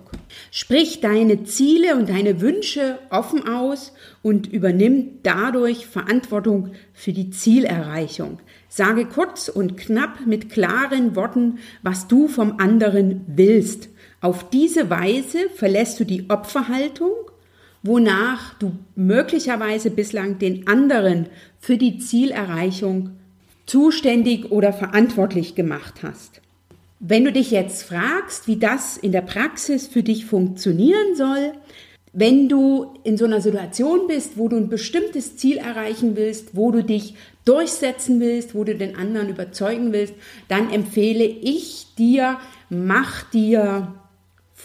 Sprich 0.51 1.01
deine 1.01 1.45
Ziele 1.45 1.95
und 1.95 2.09
deine 2.09 2.41
Wünsche 2.41 2.99
offen 3.09 3.47
aus 3.47 3.93
und 4.21 4.45
übernimm 4.45 5.19
dadurch 5.23 5.87
Verantwortung 5.87 6.73
für 6.93 7.11
die 7.11 7.31
Zielerreichung. 7.31 8.39
Sage 8.69 9.05
kurz 9.05 9.49
und 9.49 9.75
knapp 9.75 10.27
mit 10.27 10.51
klaren 10.51 11.15
Worten, 11.15 11.57
was 11.81 12.07
du 12.07 12.27
vom 12.27 12.59
anderen 12.59 13.21
willst. 13.27 13.89
Auf 14.23 14.49
diese 14.49 14.89
Weise 14.89 15.49
verlässt 15.53 15.99
du 15.99 16.05
die 16.05 16.29
Opferhaltung, 16.29 17.11
wonach 17.81 18.53
du 18.53 18.71
möglicherweise 18.95 19.91
bislang 19.91 20.39
den 20.39 20.65
anderen 20.65 21.25
für 21.59 21.75
die 21.75 21.97
Zielerreichung 21.97 23.17
zuständig 23.65 24.49
oder 24.49 24.71
verantwortlich 24.71 25.55
gemacht 25.55 26.03
hast. 26.03 26.39
Wenn 27.01 27.25
du 27.25 27.33
dich 27.33 27.51
jetzt 27.51 27.83
fragst, 27.83 28.47
wie 28.47 28.55
das 28.55 28.95
in 28.95 29.11
der 29.11 29.23
Praxis 29.23 29.87
für 29.87 30.03
dich 30.03 30.25
funktionieren 30.25 31.17
soll, 31.17 31.51
wenn 32.13 32.47
du 32.47 32.93
in 33.03 33.17
so 33.17 33.25
einer 33.25 33.41
Situation 33.41 34.07
bist, 34.07 34.37
wo 34.37 34.47
du 34.47 34.55
ein 34.55 34.69
bestimmtes 34.69 35.35
Ziel 35.35 35.57
erreichen 35.57 36.15
willst, 36.15 36.55
wo 36.55 36.71
du 36.71 36.81
dich 36.81 37.15
durchsetzen 37.43 38.21
willst, 38.21 38.55
wo 38.55 38.63
du 38.63 38.73
den 38.73 38.95
anderen 38.95 39.27
überzeugen 39.27 39.91
willst, 39.91 40.13
dann 40.47 40.71
empfehle 40.71 41.25
ich 41.25 41.87
dir, 41.97 42.39
mach 42.69 43.23
dir 43.23 43.93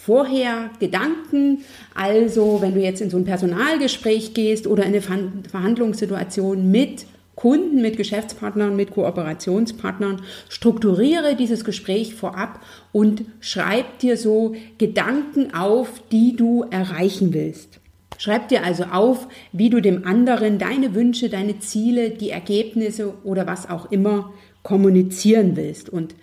vorher 0.09 0.71
Gedanken. 0.81 1.65
Also, 1.95 2.63
wenn 2.63 2.73
du 2.73 2.81
jetzt 2.81 3.03
in 3.03 3.11
so 3.11 3.19
ein 3.19 3.27
Personalgespräch 3.27 4.33
gehst 4.33 4.67
oder 4.67 4.85
in 4.85 4.95
eine 4.95 5.03
Verhandlungssituation 5.03 6.71
mit 6.71 7.05
Kunden, 7.37 7.83
mit 7.83 7.99
Geschäftspartnern, 7.99 8.75
mit 8.75 8.91
Kooperationspartnern. 8.91 10.23
Strukturiere 10.49 11.37
dieses 11.37 11.63
Gespräch 11.65 12.15
vorab 12.15 12.61
und 12.91 13.27
schreib 13.39 13.99
dir 13.99 14.17
so 14.17 14.57
Gedanken 14.79 15.55
auf, 15.55 16.03
die 16.11 16.35
du 16.35 16.65
erreichen 16.71 17.35
willst. 17.35 17.79
Schreib 18.17 18.49
dir 18.49 18.65
also 18.65 18.85
auf, 18.85 19.29
wie 19.53 19.71
du 19.71 19.81
dem 19.81 20.05
anderen 20.07 20.59
deine 20.59 20.95
Wünsche, 20.95 21.29
deine 21.29 21.61
Ziele, 21.61 22.11
die 22.11 22.31
Ergebnisse 22.31 23.15
oder 23.23 23.47
was 23.47 23.69
auch 23.71 23.93
immer 23.93 24.33
kommunizieren 24.63 25.55
willst. 25.55 25.91
Und 25.91 26.17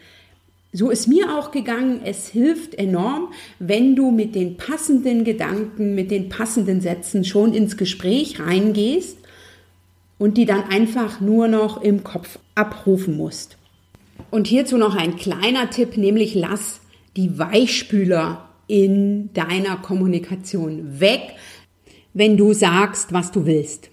so 0.76 0.90
ist 0.90 1.08
mir 1.08 1.38
auch 1.38 1.52
gegangen, 1.52 2.02
es 2.04 2.28
hilft 2.28 2.76
enorm, 2.76 3.30
wenn 3.60 3.96
du 3.96 4.12
mit 4.12 4.36
den 4.36 4.58
passenden 4.58 5.24
Gedanken, 5.24 5.96
mit 5.96 6.12
den 6.12 6.28
passenden 6.28 6.82
Sätzen 6.82 7.24
schon 7.24 7.54
ins 7.54 7.78
Gespräch 7.78 8.42
reingehst 8.42 9.18
und 10.18 10.38
die 10.38 10.46
dann 10.46 10.64
einfach 10.64 11.22
nur 11.22 11.48
noch 11.48 11.82
im 11.82 12.04
Kopf 12.04 12.40
abrufen 12.56 13.16
musst. 13.16 13.58
Und 14.32 14.48
hierzu 14.48 14.78
noch 14.78 14.98
ein 14.98 15.16
kleiner 15.16 15.70
Tipp, 15.70 15.96
nämlich 15.96 16.36
lass 16.36 16.82
die 17.16 17.40
Weichspüler 17.40 18.50
in 18.68 19.30
deiner 19.34 19.78
Kommunikation 19.78 21.00
weg, 21.00 21.22
wenn 22.14 22.36
du 22.36 22.52
sagst, 22.52 23.14
was 23.14 23.32
du 23.32 23.46
willst. 23.46 23.90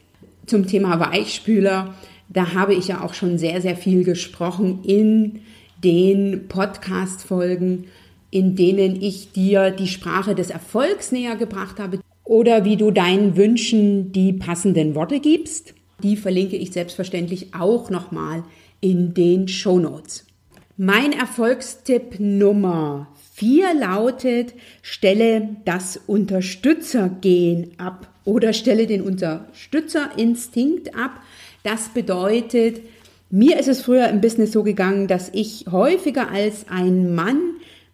Zum 0.46 0.66
Thema 0.66 0.98
Weichspüler, 0.98 1.94
da 2.28 2.54
habe 2.54 2.74
ich 2.74 2.88
ja 2.88 3.02
auch 3.02 3.14
schon 3.14 3.38
sehr, 3.38 3.60
sehr 3.60 3.76
viel 3.76 4.02
gesprochen 4.02 4.80
in 4.82 5.42
den 5.82 6.48
Podcast-Folgen, 6.48 7.86
in 8.30 8.56
denen 8.56 9.00
ich 9.00 9.32
dir 9.32 9.70
die 9.70 9.88
Sprache 9.88 10.34
des 10.34 10.50
Erfolgs 10.50 11.12
näher 11.12 11.36
gebracht 11.36 11.78
habe 11.78 12.00
oder 12.24 12.64
wie 12.64 12.76
du 12.76 12.90
deinen 12.90 13.36
Wünschen 13.36 14.12
die 14.12 14.32
passenden 14.32 14.94
Worte 14.94 15.20
gibst. 15.20 15.74
Die 16.02 16.16
verlinke 16.16 16.56
ich 16.56 16.72
selbstverständlich 16.72 17.54
auch 17.54 17.90
nochmal 17.90 18.44
in 18.80 19.14
den 19.14 19.48
Show 19.48 19.78
Notes. 19.78 20.26
Mein 20.76 21.12
Erfolgstipp 21.12 22.18
Nummer 22.18 23.08
4 23.34 23.74
lautet, 23.74 24.54
stelle 24.82 25.56
das 25.64 26.00
Unterstützergehen 26.06 27.72
ab 27.78 28.08
oder 28.24 28.52
stelle 28.52 28.86
den 28.86 29.02
Unterstützerinstinkt 29.02 30.94
ab. 30.94 31.20
Das 31.62 31.90
bedeutet, 31.90 32.80
mir 33.32 33.58
ist 33.58 33.66
es 33.66 33.80
früher 33.80 34.08
im 34.08 34.20
Business 34.20 34.52
so 34.52 34.62
gegangen, 34.62 35.08
dass 35.08 35.30
ich 35.32 35.64
häufiger 35.72 36.30
als 36.30 36.66
ein 36.68 37.14
Mann 37.14 37.40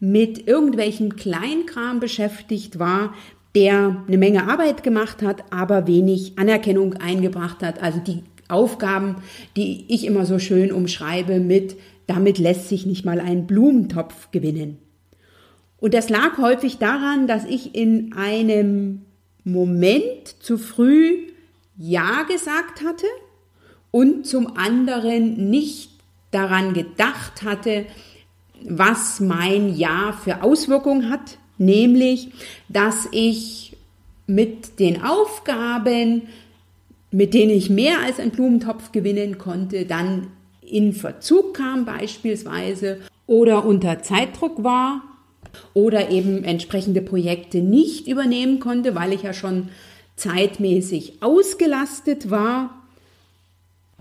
mit 0.01 0.48
irgendwelchen 0.48 1.14
Kleinkram 1.14 2.01
beschäftigt 2.01 2.81
war, 2.81 3.14
der 3.55 4.05
eine 4.09 4.18
Menge 4.18 4.48
Arbeit 4.48 4.83
gemacht 4.83 5.22
hat, 5.22 5.44
aber 5.53 5.87
wenig 5.87 6.33
Anerkennung 6.38 6.94
eingebracht 6.94 7.62
hat. 7.62 7.81
Also 7.81 8.01
die 8.01 8.24
Aufgaben, 8.48 9.22
die 9.57 9.85
ich 9.87 10.05
immer 10.07 10.27
so 10.27 10.40
schön 10.40 10.72
umschreibe 10.72 11.38
mit, 11.38 11.77
damit 12.09 12.38
lässt 12.38 12.68
sich 12.68 12.85
nicht 12.85 13.05
mal 13.05 13.20
ein 13.20 13.46
Blumentopf 13.46 14.33
gewinnen. 14.33 14.79
Und 15.79 15.94
das 15.94 16.09
lag 16.09 16.38
häufig 16.38 16.79
daran, 16.79 17.29
dass 17.29 17.44
ich 17.44 17.77
in 17.77 18.12
einem 18.12 19.03
Moment 19.44 20.35
zu 20.40 20.59
früh 20.59 21.29
Ja 21.77 22.24
gesagt 22.24 22.83
hatte 22.85 23.07
und 23.90 24.27
zum 24.27 24.57
anderen 24.57 25.51
nicht 25.51 25.90
daran 26.31 26.74
gedacht 26.74 27.42
hatte, 27.42 27.87
was 28.62 29.20
mein 29.20 29.74
Ja 29.77 30.12
für 30.12 30.42
Auswirkungen 30.42 31.11
hat, 31.11 31.38
nämlich 31.59 32.29
dass 32.68 33.09
ich 33.12 33.77
mit 34.27 34.79
den 34.79 35.03
Aufgaben, 35.03 36.29
mit 37.11 37.35
denen 37.35 37.51
ich 37.51 37.70
mehr 37.70 38.01
als 38.05 38.20
einen 38.20 38.31
Blumentopf 38.31 38.92
gewinnen 38.92 39.38
konnte, 39.38 39.87
dann 39.87 40.29
in 40.61 40.92
Verzug 40.92 41.55
kam 41.55 41.85
beispielsweise 41.85 42.98
oder 43.27 43.64
unter 43.64 44.03
Zeitdruck 44.03 44.62
war 44.62 45.03
oder 45.72 46.11
eben 46.11 46.44
entsprechende 46.44 47.01
Projekte 47.01 47.59
nicht 47.59 48.07
übernehmen 48.07 48.61
konnte, 48.61 48.94
weil 48.94 49.12
ich 49.12 49.22
ja 49.22 49.33
schon 49.33 49.70
zeitmäßig 50.16 51.22
ausgelastet 51.22 52.31
war. 52.31 52.78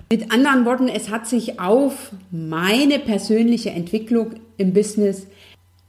Mit 0.10 0.32
anderen 0.32 0.64
Worten, 0.64 0.88
es 0.88 1.10
hat 1.10 1.28
sich 1.28 1.60
auf 1.60 2.12
meine 2.32 2.98
persönliche 2.98 3.72
Entwicklung 3.72 4.36
im 4.58 4.72
Business 4.72 5.28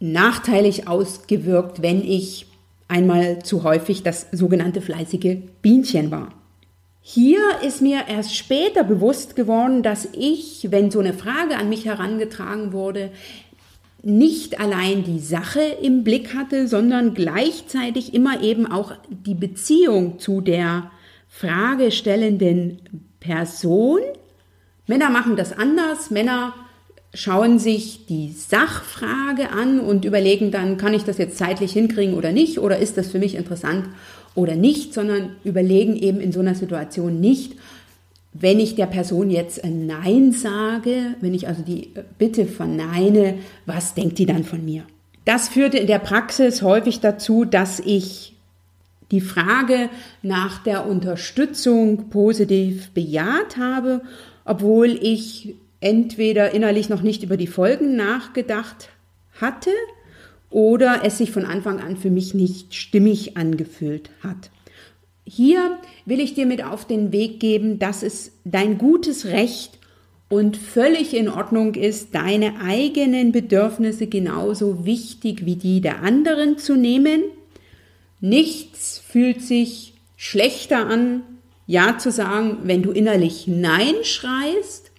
nachteilig 0.01 0.89
ausgewirkt, 0.89 1.83
wenn 1.83 2.03
ich 2.03 2.47
einmal 2.89 3.43
zu 3.45 3.63
häufig 3.63 4.03
das 4.03 4.27
sogenannte 4.33 4.81
fleißige 4.81 5.37
Bienchen 5.63 6.11
war. 6.11 6.31
Hier 7.01 7.39
ist 7.65 7.81
mir 7.81 8.09
erst 8.09 8.35
später 8.35 8.83
bewusst 8.83 9.37
geworden, 9.37 9.85
dass 9.85 10.09
ich, 10.13 10.67
wenn 10.71 10.91
so 10.91 10.99
eine 10.99 11.15
Frage 11.15 11.57
an 11.57 11.69
mich 11.69 11.85
herangetragen 11.85 12.73
wurde, 12.73 13.13
nicht 14.03 14.59
allein 14.59 15.05
die 15.05 15.21
Sache 15.21 15.61
im 15.61 16.03
Blick 16.03 16.35
hatte, 16.35 16.67
sondern 16.67 17.15
gleichzeitig 17.15 18.15
immer 18.15 18.43
eben 18.43 18.67
auch 18.67 18.93
die 19.09 19.35
Beziehung 19.35 20.19
zu 20.19 20.41
der 20.41 20.91
fragestellenden 21.29 23.08
Person. 23.21 24.01
Männer 24.87 25.11
machen 25.11 25.37
das 25.37 25.53
anders. 25.53 26.11
Männer 26.11 26.55
schauen 27.15 27.59
sich 27.59 28.07
die 28.07 28.33
Sachfrage 28.33 29.51
an 29.51 29.81
und 29.81 30.05
überlegen 30.05 30.51
dann, 30.51 30.77
kann 30.77 30.95
ich 30.95 31.05
das 31.05 31.19
jetzt 31.19 31.39
zeitlich 31.39 31.73
hinkriegen 31.73 32.15
oder 32.15 32.33
nicht, 32.33 32.59
oder 32.59 32.79
ist 32.79 32.97
das 32.97 33.09
für 33.09 33.19
mich 33.19 33.35
interessant 33.35 33.87
oder 34.35 34.55
nicht, 34.55 34.93
sondern 34.95 35.37
überlegen 35.43 35.97
eben 35.97 36.21
in 36.21 36.33
so 36.33 36.41
einer 36.41 36.55
Situation 36.55 37.19
nicht, 37.21 37.55
wenn 38.35 38.61
ich 38.61 38.75
der 38.75 38.87
Person 38.87 39.31
jetzt 39.31 39.65
ein 39.65 39.87
Nein 39.87 40.33
sage, 40.33 41.15
wenn 41.21 41.35
ich 41.35 41.49
also 41.49 41.63
die 41.63 41.93
Bitte 42.19 42.45
verneine, 42.47 43.39
was 43.67 43.95
denkt 43.95 44.19
die 44.19 44.27
dann 44.27 44.45
von 44.45 44.65
mir? 44.65 44.85
Das 45.25 45.49
führte 45.49 45.79
in 45.79 45.87
der 45.87 45.99
Praxis 45.99 46.63
häufig 46.63 47.01
dazu, 47.01 47.45
dass 47.45 47.81
ich 47.81 48.35
die 49.11 49.21
Frage 49.21 49.89
nach 50.23 50.63
der 50.63 50.87
Unterstützung 50.87 52.11
positiv 52.11 52.91
bejaht 52.91 53.57
habe, 53.57 54.03
obwohl 54.45 54.99
ich 55.01 55.55
entweder 55.81 56.53
innerlich 56.53 56.89
noch 56.89 57.03
nicht 57.03 57.23
über 57.23 57.37
die 57.37 57.47
Folgen 57.47 57.97
nachgedacht 57.97 58.91
hatte 59.41 59.71
oder 60.51 61.03
es 61.05 61.19
sich 61.19 61.31
von 61.31 61.45
Anfang 61.45 61.81
an 61.81 61.97
für 61.97 62.11
mich 62.11 62.35
nicht 62.35 62.75
stimmig 62.75 63.37
angefühlt 63.37 64.11
hat. 64.23 64.51
Hier 65.25 65.79
will 66.07 66.21
ich 66.21 66.35
dir 66.35 66.47
mit 66.47 66.65
auf 66.65 66.87
den 66.87 67.13
Weg 67.13 67.39
geben, 67.39 67.79
dass 67.79 68.03
es 68.03 68.33
dein 68.45 68.79
gutes 68.79 69.27
Recht 69.27 69.79
und 70.31 70.57
völlig 70.57 71.15
in 71.15 71.29
Ordnung 71.29 71.75
ist, 71.75 72.15
deine 72.15 72.61
eigenen 72.63 73.33
Bedürfnisse 73.33 74.07
genauso 74.07 74.85
wichtig 74.85 75.45
wie 75.45 75.57
die 75.57 75.81
der 75.81 76.03
anderen 76.03 76.59
zu 76.59 76.77
nehmen. 76.77 77.23
Nichts 78.21 78.99
fühlt 79.07 79.43
sich 79.43 79.95
schlechter 80.17 80.87
an, 80.87 81.23
Ja 81.67 81.99
zu 81.99 82.11
sagen, 82.11 82.59
wenn 82.65 82.83
du 82.83 82.91
innerlich 82.91 83.47
Nein 83.47 83.95
schreist. 84.03 84.91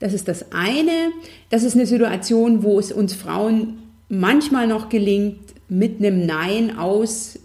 Das 0.00 0.12
ist 0.12 0.28
das 0.28 0.52
eine. 0.52 1.12
Das 1.50 1.62
ist 1.62 1.74
eine 1.74 1.86
Situation, 1.86 2.62
wo 2.62 2.78
es 2.78 2.92
uns 2.92 3.14
Frauen 3.14 3.78
manchmal 4.08 4.66
noch 4.66 4.88
gelingt, 4.88 5.54
mit 5.68 5.98
einem 5.98 6.26
Nein 6.26 6.76
aus 6.78 7.38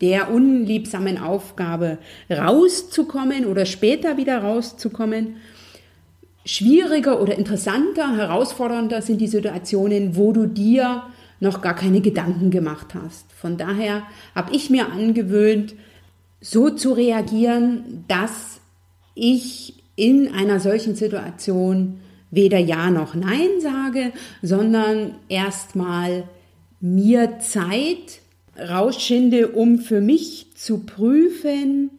der 0.00 0.30
unliebsamen 0.30 1.18
Aufgabe 1.18 1.98
rauszukommen 2.30 3.46
oder 3.46 3.66
später 3.66 4.16
wieder 4.16 4.38
rauszukommen. 4.38 5.36
Schwieriger 6.44 7.20
oder 7.20 7.36
interessanter, 7.36 8.16
herausfordernder 8.16 9.02
sind 9.02 9.20
die 9.20 9.26
Situationen, 9.26 10.16
wo 10.16 10.32
du 10.32 10.46
dir 10.46 11.02
noch 11.40 11.60
gar 11.60 11.74
keine 11.74 12.00
Gedanken 12.00 12.50
gemacht 12.50 12.94
hast. 12.94 13.32
Von 13.32 13.56
daher 13.56 14.02
habe 14.34 14.54
ich 14.54 14.70
mir 14.70 14.90
angewöhnt, 14.90 15.74
so 16.40 16.70
zu 16.70 16.92
reagieren, 16.92 18.04
dass 18.08 18.60
ich 19.14 19.82
in 19.96 20.32
einer 20.32 20.60
solchen 20.60 20.94
Situation 20.94 22.00
weder 22.30 22.58
Ja 22.58 22.90
noch 22.90 23.14
Nein 23.14 23.60
sage, 23.60 24.12
sondern 24.42 25.14
erstmal 25.28 26.24
mir 26.80 27.38
Zeit 27.40 28.20
rausschinde, 28.58 29.48
um 29.48 29.78
für 29.78 30.00
mich 30.00 30.48
zu 30.54 30.80
prüfen, 30.84 31.90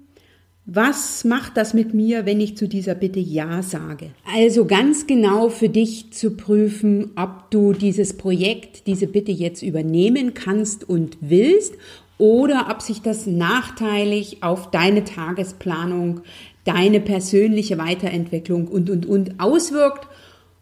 was 0.70 1.24
macht 1.24 1.56
das 1.56 1.74
mit 1.74 1.94
mir, 1.94 2.26
wenn 2.26 2.42
ich 2.42 2.58
zu 2.58 2.68
dieser 2.68 2.94
Bitte 2.94 3.22
Ja 3.22 3.62
sage? 3.62 4.10
Also 4.36 4.66
ganz 4.66 5.08
genau 5.08 5.48
für 5.48 5.70
dich 5.70 6.12
zu 6.12 6.32
prüfen, 6.32 7.12
ob 7.16 7.50
du 7.52 7.72
dieses 7.72 8.18
Projekt, 8.18 8.86
diese 8.86 9.08
Bitte 9.08 9.32
jetzt 9.32 9.64
übernehmen 9.64 10.34
kannst 10.34 10.88
und 10.88 11.18
willst 11.22 11.76
oder 12.18 12.68
ob 12.70 12.82
sich 12.82 13.02
das 13.02 13.28
nachteilig 13.28 14.44
auf 14.44 14.70
deine 14.70 15.06
Tagesplanung, 15.06 16.20
deine 16.66 17.00
persönliche 17.00 17.78
Weiterentwicklung 17.78 18.68
und, 18.68 18.90
und, 18.90 19.06
und 19.06 19.40
auswirkt 19.40 20.10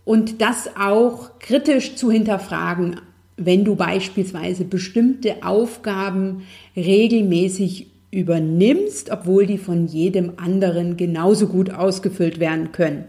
und 0.03 0.39
das 0.39 0.69
auch 0.79 1.39
kritisch 1.39 1.95
zu 1.95 2.11
hinterfragen, 2.11 3.01
wenn 3.37 3.65
du 3.65 3.75
beispielsweise 3.75 4.65
bestimmte 4.65 5.43
Aufgaben 5.43 6.43
regelmäßig 6.77 7.87
übernimmst, 8.11 9.11
obwohl 9.11 9.45
die 9.45 9.57
von 9.57 9.87
jedem 9.87 10.33
anderen 10.37 10.97
genauso 10.97 11.47
gut 11.47 11.69
ausgefüllt 11.71 12.39
werden 12.39 12.71
können. 12.71 13.05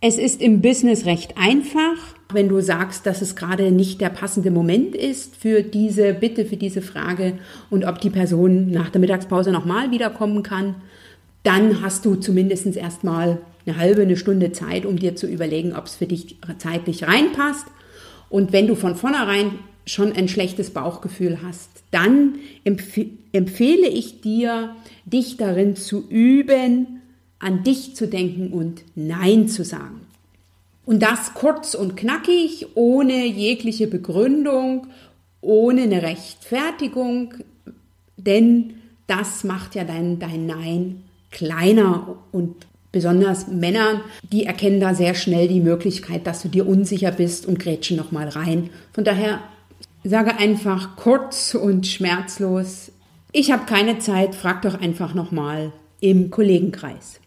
Es 0.00 0.18
ist 0.18 0.42
im 0.42 0.60
Business 0.60 1.06
recht 1.06 1.34
einfach, 1.36 1.96
wenn 2.30 2.48
du 2.48 2.60
sagst, 2.60 3.06
dass 3.06 3.22
es 3.22 3.36
gerade 3.36 3.70
nicht 3.70 4.00
der 4.00 4.10
passende 4.10 4.50
Moment 4.50 4.94
ist 4.94 5.34
für 5.34 5.62
diese 5.62 6.12
Bitte, 6.12 6.44
für 6.44 6.58
diese 6.58 6.82
Frage 6.82 7.38
und 7.70 7.84
ob 7.86 8.00
die 8.00 8.10
Person 8.10 8.70
nach 8.70 8.90
der 8.90 9.00
Mittagspause 9.00 9.50
nochmal 9.50 9.90
wiederkommen 9.90 10.42
kann, 10.42 10.74
dann 11.42 11.80
hast 11.80 12.04
du 12.04 12.16
zumindest 12.16 12.76
erstmal 12.76 13.38
eine 13.66 13.76
halbe, 13.78 14.02
eine 14.02 14.16
Stunde 14.16 14.52
Zeit, 14.52 14.84
um 14.84 14.98
dir 14.98 15.16
zu 15.16 15.26
überlegen, 15.26 15.74
ob 15.74 15.86
es 15.86 15.96
für 15.96 16.06
dich 16.06 16.36
zeitlich 16.58 17.04
reinpasst. 17.04 17.66
Und 18.28 18.52
wenn 18.52 18.66
du 18.66 18.74
von 18.74 18.96
vornherein 18.96 19.52
schon 19.86 20.12
ein 20.12 20.28
schlechtes 20.28 20.70
Bauchgefühl 20.70 21.38
hast, 21.42 21.73
dann 21.94 22.34
empf 22.64 22.98
empfehle 23.32 23.88
ich 23.88 24.20
dir, 24.20 24.76
dich 25.06 25.36
darin 25.36 25.74
zu 25.74 26.08
üben, 26.08 27.02
an 27.40 27.64
dich 27.64 27.96
zu 27.96 28.06
denken 28.06 28.52
und 28.52 28.84
Nein 28.94 29.48
zu 29.48 29.64
sagen. 29.64 30.02
Und 30.86 31.02
das 31.02 31.34
kurz 31.34 31.74
und 31.74 31.96
knackig, 31.96 32.66
ohne 32.74 33.26
jegliche 33.26 33.88
Begründung, 33.88 34.86
ohne 35.40 35.82
eine 35.82 36.02
Rechtfertigung, 36.02 37.34
denn 38.16 38.74
das 39.06 39.44
macht 39.44 39.74
ja 39.74 39.84
dein, 39.84 40.18
dein 40.18 40.46
Nein 40.46 41.02
kleiner 41.30 42.16
und 42.30 42.54
besonders 42.92 43.48
Männern, 43.48 44.02
die 44.30 44.44
erkennen 44.44 44.78
da 44.78 44.94
sehr 44.94 45.14
schnell 45.14 45.48
die 45.48 45.60
Möglichkeit, 45.60 46.26
dass 46.26 46.42
du 46.42 46.48
dir 46.48 46.66
unsicher 46.66 47.10
bist 47.10 47.44
und 47.44 47.58
grätschen 47.58 47.96
nochmal 47.96 48.28
rein. 48.28 48.70
Von 48.92 49.02
daher 49.04 49.40
sage 50.04 50.36
einfach 50.36 50.96
kurz 50.96 51.54
und 51.54 51.86
schmerzlos, 51.86 52.92
ich 53.32 53.50
habe 53.50 53.66
keine 53.66 53.98
Zeit, 53.98 54.34
frag 54.34 54.62
doch 54.62 54.80
einfach 54.80 55.14
nochmal 55.14 55.72
im 56.00 56.30
Kollegenkreis. 56.30 57.20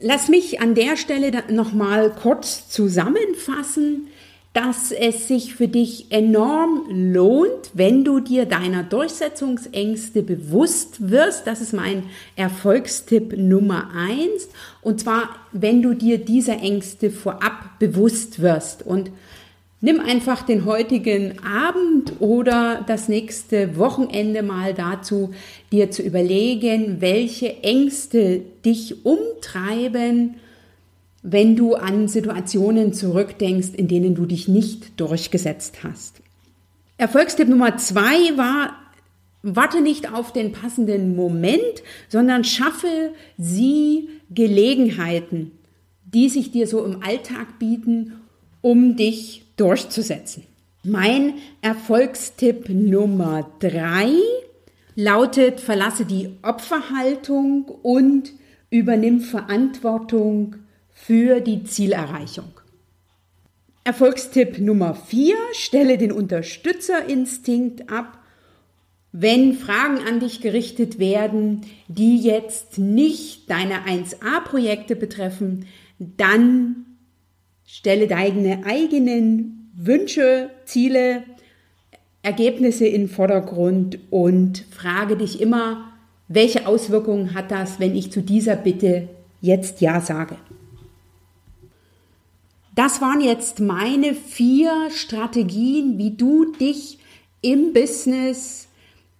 Lass 0.00 0.28
mich 0.28 0.60
an 0.60 0.74
der 0.74 0.96
Stelle 0.96 1.44
nochmal 1.52 2.10
kurz 2.10 2.68
zusammenfassen, 2.70 4.08
dass 4.52 4.90
es 4.90 5.28
sich 5.28 5.54
für 5.54 5.68
dich 5.68 6.10
enorm 6.10 6.86
lohnt, 6.90 7.70
wenn 7.74 8.04
du 8.04 8.18
dir 8.18 8.46
deiner 8.46 8.82
Durchsetzungsängste 8.82 10.22
bewusst 10.22 11.10
wirst. 11.10 11.46
Das 11.46 11.60
ist 11.60 11.72
mein 11.72 12.04
Erfolgstipp 12.34 13.36
Nummer 13.36 13.90
eins. 13.94 14.48
Und 14.82 15.00
zwar, 15.00 15.36
wenn 15.52 15.82
du 15.82 15.94
dir 15.94 16.18
dieser 16.18 16.58
Ängste 16.58 17.10
vorab 17.10 17.78
bewusst 17.78 18.42
wirst. 18.42 18.84
Und 18.84 19.12
nimm 19.80 20.00
einfach 20.00 20.42
den 20.42 20.64
heutigen 20.64 21.38
Abend 21.44 22.20
oder 22.20 22.84
das 22.86 23.08
nächste 23.08 23.76
Wochenende 23.76 24.42
mal 24.42 24.74
dazu, 24.74 25.30
dir 25.72 25.90
zu 25.90 26.02
überlegen, 26.02 27.00
welche 27.00 27.62
Ängste 27.62 28.42
dich 28.64 29.04
umtreiben, 29.04 30.36
wenn 31.22 31.56
du 31.56 31.74
an 31.74 32.08
Situationen 32.08 32.92
zurückdenkst, 32.92 33.70
in 33.76 33.88
denen 33.88 34.14
du 34.14 34.26
dich 34.26 34.48
nicht 34.48 34.98
durchgesetzt 34.98 35.82
hast. 35.82 36.20
Erfolgstipp 36.96 37.48
Nummer 37.48 37.76
zwei 37.76 38.36
war, 38.36 38.76
warte 39.42 39.80
nicht 39.80 40.12
auf 40.12 40.32
den 40.32 40.52
passenden 40.52 41.16
Moment, 41.16 41.82
sondern 42.08 42.44
schaffe 42.44 43.12
sie 43.38 44.08
Gelegenheiten, 44.30 45.52
die 46.04 46.28
sich 46.28 46.50
dir 46.50 46.66
so 46.66 46.84
im 46.84 47.02
Alltag 47.02 47.58
bieten, 47.58 48.19
um 48.60 48.96
dich 48.96 49.46
durchzusetzen. 49.56 50.44
Mein 50.84 51.34
Erfolgstipp 51.60 52.68
Nummer 52.68 53.50
drei 53.58 54.12
lautet, 54.94 55.60
verlasse 55.60 56.04
die 56.04 56.30
Opferhaltung 56.42 57.64
und 57.64 58.32
übernimm 58.70 59.20
Verantwortung 59.20 60.56
für 60.90 61.40
die 61.40 61.64
Zielerreichung. 61.64 62.52
Erfolgstipp 63.84 64.58
Nummer 64.58 64.94
4, 64.94 65.34
stelle 65.52 65.96
den 65.96 66.12
Unterstützerinstinkt 66.12 67.90
ab 67.90 68.18
Wenn 69.12 69.54
Fragen 69.54 70.06
an 70.06 70.20
dich 70.20 70.40
gerichtet 70.40 70.98
werden, 70.98 71.62
die 71.88 72.18
jetzt 72.18 72.78
nicht 72.78 73.50
deine 73.50 73.86
1a-Projekte 73.86 74.96
betreffen, 74.96 75.66
dann 75.98 76.89
stelle 77.72 78.08
deine 78.08 78.64
eigenen 78.66 79.70
Wünsche, 79.76 80.50
Ziele, 80.64 81.22
Ergebnisse 82.22 82.86
in 82.86 83.02
den 83.02 83.08
Vordergrund 83.08 83.98
und 84.10 84.64
frage 84.70 85.16
dich 85.16 85.40
immer, 85.40 85.92
welche 86.28 86.66
Auswirkungen 86.66 87.32
hat 87.34 87.50
das, 87.50 87.80
wenn 87.80 87.94
ich 87.94 88.12
zu 88.12 88.22
dieser 88.22 88.56
Bitte 88.56 89.08
jetzt 89.40 89.80
Ja 89.80 90.00
sage. 90.00 90.36
Das 92.74 93.00
waren 93.00 93.20
jetzt 93.20 93.60
meine 93.60 94.14
vier 94.14 94.90
Strategien, 94.90 95.96
wie 95.96 96.10
du 96.10 96.52
dich 96.52 96.98
im 97.40 97.72
Business 97.72 98.68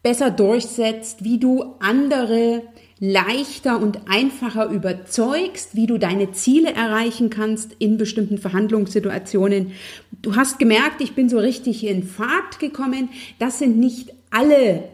besser 0.02 0.30
durchsetzt, 0.30 1.24
wie 1.24 1.38
du 1.38 1.74
andere 1.78 2.62
leichter 3.00 3.80
und 3.80 4.08
einfacher 4.08 4.66
überzeugst, 4.66 5.74
wie 5.74 5.86
du 5.86 5.96
deine 5.96 6.32
Ziele 6.32 6.72
erreichen 6.72 7.30
kannst 7.30 7.72
in 7.78 7.96
bestimmten 7.96 8.36
Verhandlungssituationen. 8.36 9.72
Du 10.20 10.36
hast 10.36 10.58
gemerkt, 10.58 11.00
ich 11.00 11.14
bin 11.14 11.30
so 11.30 11.38
richtig 11.38 11.86
in 11.86 12.02
Fahrt 12.02 12.58
gekommen. 12.58 13.08
Das 13.38 13.58
sind 13.58 13.78
nicht 13.78 14.12
alle 14.30 14.84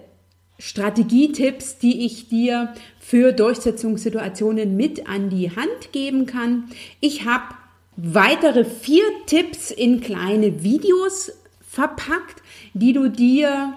Strategietipps, 0.59 1.79
die 1.79 2.07
ich 2.07 2.29
dir 2.29 2.73
für 3.01 3.33
Durchsetzungssituationen 3.33 4.77
mit 4.77 5.09
an 5.09 5.29
die 5.29 5.51
Hand 5.51 5.93
geben 5.93 6.27
kann. 6.27 6.65
Ich 7.01 7.25
habe 7.25 7.55
weitere 7.97 8.65
vier 8.65 9.05
Tipps 9.27 9.73
in 9.73 10.01
kleine 10.01 10.63
Videos 10.63 11.33
verpackt, 11.69 12.43
die 12.73 12.93
du 12.93 13.09
dir 13.09 13.75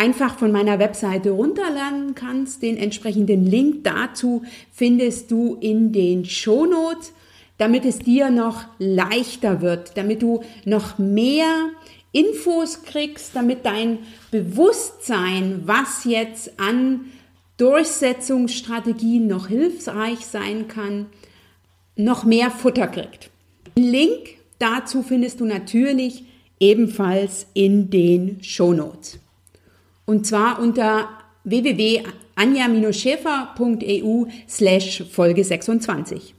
einfach 0.00 0.38
von 0.38 0.50
meiner 0.50 0.78
Webseite 0.78 1.30
runterladen 1.30 2.14
kannst. 2.14 2.62
Den 2.62 2.78
entsprechenden 2.78 3.44
Link 3.44 3.84
dazu 3.84 4.42
findest 4.72 5.30
du 5.30 5.58
in 5.60 5.92
den 5.92 6.24
Shownotes, 6.24 7.12
damit 7.58 7.84
es 7.84 7.98
dir 7.98 8.30
noch 8.30 8.64
leichter 8.78 9.60
wird, 9.60 9.98
damit 9.98 10.22
du 10.22 10.42
noch 10.64 10.96
mehr 10.96 11.68
Infos 12.12 12.82
kriegst, 12.82 13.36
damit 13.36 13.66
dein 13.66 13.98
Bewusstsein, 14.30 15.64
was 15.66 16.04
jetzt 16.04 16.58
an 16.58 17.04
Durchsetzungsstrategien 17.58 19.26
noch 19.26 19.48
hilfreich 19.48 20.20
sein 20.20 20.66
kann, 20.66 21.06
noch 21.94 22.24
mehr 22.24 22.50
Futter 22.50 22.86
kriegt. 22.86 23.28
Den 23.76 23.84
Link 23.84 24.28
dazu 24.58 25.02
findest 25.02 25.40
du 25.40 25.44
natürlich 25.44 26.24
ebenfalls 26.58 27.46
in 27.52 27.90
den 27.90 28.42
Shownotes. 28.42 29.18
Und 30.10 30.26
zwar 30.26 30.58
unter 30.58 31.08
www.anja-schäfer.eu 31.44 34.24
slash 34.48 35.04
Folge 35.08 35.44
26. 35.44 36.34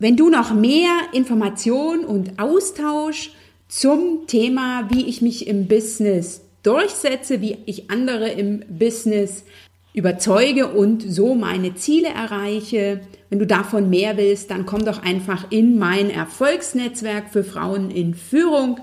Wenn 0.00 0.16
du 0.16 0.30
noch 0.30 0.52
mehr 0.52 0.90
Information 1.12 2.04
und 2.04 2.40
Austausch 2.40 3.30
zum 3.68 4.26
Thema, 4.26 4.88
wie 4.90 5.06
ich 5.06 5.22
mich 5.22 5.46
im 5.46 5.68
Business 5.68 6.40
durchsetze, 6.64 7.40
wie 7.40 7.58
ich 7.66 7.88
andere 7.88 8.30
im 8.30 8.64
Business 8.68 9.44
überzeuge 9.92 10.72
und 10.72 11.04
so 11.08 11.36
meine 11.36 11.76
Ziele 11.76 12.08
erreiche. 12.08 13.02
Wenn 13.30 13.38
du 13.38 13.46
davon 13.46 13.90
mehr 13.90 14.16
willst, 14.16 14.50
dann 14.50 14.66
komm 14.66 14.84
doch 14.84 15.04
einfach 15.04 15.52
in 15.52 15.78
mein 15.78 16.10
Erfolgsnetzwerk 16.10 17.30
für 17.30 17.44
Frauen 17.44 17.92
in 17.92 18.14
Führung 18.14 18.80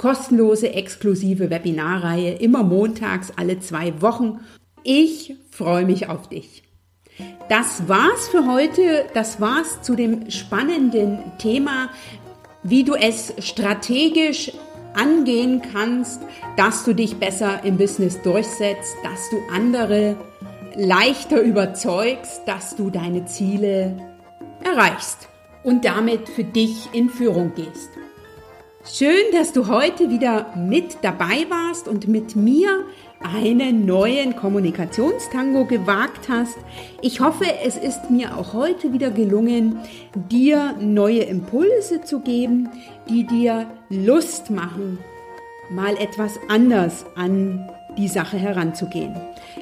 kostenlose, 0.00 0.72
exklusive 0.72 1.50
Webinarreihe, 1.50 2.32
immer 2.32 2.62
montags 2.62 3.34
alle 3.36 3.60
zwei 3.60 4.00
Wochen. 4.00 4.40
Ich 4.82 5.36
freue 5.50 5.84
mich 5.84 6.08
auf 6.08 6.30
dich. 6.30 6.62
Das 7.50 7.86
war's 7.86 8.28
für 8.30 8.46
heute. 8.46 9.04
Das 9.12 9.42
war's 9.42 9.82
zu 9.82 9.94
dem 9.94 10.30
spannenden 10.30 11.18
Thema, 11.36 11.90
wie 12.62 12.82
du 12.82 12.94
es 12.94 13.34
strategisch 13.40 14.52
angehen 14.94 15.60
kannst, 15.70 16.22
dass 16.56 16.82
du 16.84 16.94
dich 16.94 17.16
besser 17.16 17.62
im 17.62 17.76
Business 17.76 18.22
durchsetzt, 18.22 18.96
dass 19.04 19.28
du 19.28 19.36
andere 19.54 20.16
leichter 20.76 21.42
überzeugst, 21.42 22.40
dass 22.46 22.74
du 22.74 22.88
deine 22.88 23.26
Ziele 23.26 24.00
erreichst 24.64 25.28
und 25.62 25.84
damit 25.84 26.26
für 26.30 26.44
dich 26.44 26.88
in 26.94 27.10
Führung 27.10 27.52
gehst. 27.54 27.90
Schön, 28.92 29.30
dass 29.32 29.52
du 29.52 29.68
heute 29.68 30.10
wieder 30.10 30.52
mit 30.56 30.98
dabei 31.02 31.46
warst 31.48 31.86
und 31.86 32.08
mit 32.08 32.34
mir 32.34 32.84
einen 33.20 33.86
neuen 33.86 34.34
Kommunikationstango 34.34 35.64
gewagt 35.64 36.28
hast. 36.28 36.58
Ich 37.00 37.20
hoffe, 37.20 37.44
es 37.64 37.76
ist 37.76 38.10
mir 38.10 38.36
auch 38.36 38.52
heute 38.52 38.92
wieder 38.92 39.12
gelungen, 39.12 39.78
dir 40.14 40.74
neue 40.80 41.20
Impulse 41.20 42.02
zu 42.02 42.18
geben, 42.18 42.68
die 43.08 43.24
dir 43.24 43.70
Lust 43.90 44.50
machen, 44.50 44.98
mal 45.70 45.96
etwas 45.96 46.40
anders 46.48 47.06
an 47.14 47.70
die 48.00 48.08
Sache 48.08 48.38
heranzugehen. 48.38 49.14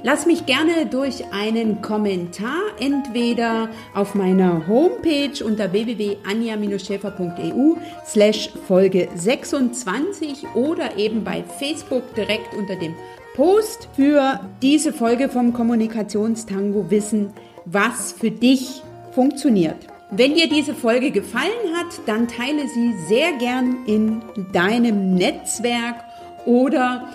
Lass 0.03 0.27
mich 0.27 0.45
gerne 0.47 0.87
durch 0.87 1.25
einen 1.33 1.83
Kommentar 1.83 2.61
entweder 2.79 3.69
auf 3.95 4.15
meiner 4.15 4.69
Homepage 4.69 5.45
unter 5.45 5.73
www.anja-schäfer.eu 5.73 7.75
slash 8.07 8.51
Folge 8.67 9.09
26 9.15 10.47
oder 10.55 10.97
eben 10.97 11.25
bei 11.25 11.43
Facebook 11.43 12.15
direkt 12.15 12.55
unter 12.55 12.77
dem 12.77 12.95
Post 13.35 13.89
für 13.95 14.41
diese 14.63 14.93
Folge 14.93 15.29
vom 15.29 15.53
Kommunikationstango 15.53 16.89
wissen, 16.91 17.33
was 17.65 18.13
für 18.13 18.31
dich 18.31 18.83
funktioniert. 19.13 19.89
Wenn 20.11 20.35
dir 20.35 20.49
diese 20.49 20.75
Folge 20.75 21.11
gefallen 21.11 21.77
hat, 21.77 22.01
dann 22.07 22.29
teile 22.29 22.67
sie 22.69 22.95
sehr 23.09 23.33
gern 23.39 23.85
in 23.87 24.23
deinem 24.53 25.15
Netzwerk 25.15 25.97
oder 26.47 27.09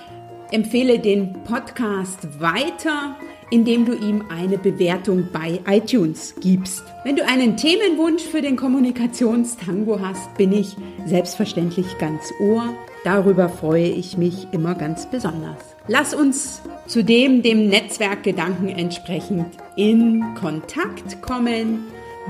Empfehle 0.53 0.99
den 0.99 1.33
Podcast 1.45 2.39
weiter, 2.39 3.15
indem 3.49 3.85
du 3.85 3.95
ihm 3.95 4.25
eine 4.29 4.59
Bewertung 4.59 5.29
bei 5.33 5.59
iTunes 5.67 6.35
gibst. 6.41 6.83
Wenn 7.03 7.15
du 7.15 7.25
einen 7.25 7.57
Themenwunsch 7.57 8.21
für 8.21 8.43
den 8.43 8.55
Kommunikationstango 8.55 9.99
hast, 9.99 10.37
bin 10.37 10.53
ich 10.53 10.75
selbstverständlich 11.07 11.97
ganz 11.97 12.31
ohr. 12.39 12.69
Darüber 13.03 13.49
freue 13.49 13.87
ich 13.87 14.15
mich 14.15 14.45
immer 14.51 14.75
ganz 14.75 15.07
besonders. 15.07 15.75
Lass 15.87 16.13
uns 16.13 16.61
zudem 16.85 17.41
dem 17.41 17.67
Netzwerkgedanken 17.67 18.69
entsprechend 18.69 19.47
in 19.75 20.23
Kontakt 20.35 21.19
kommen. 21.23 21.79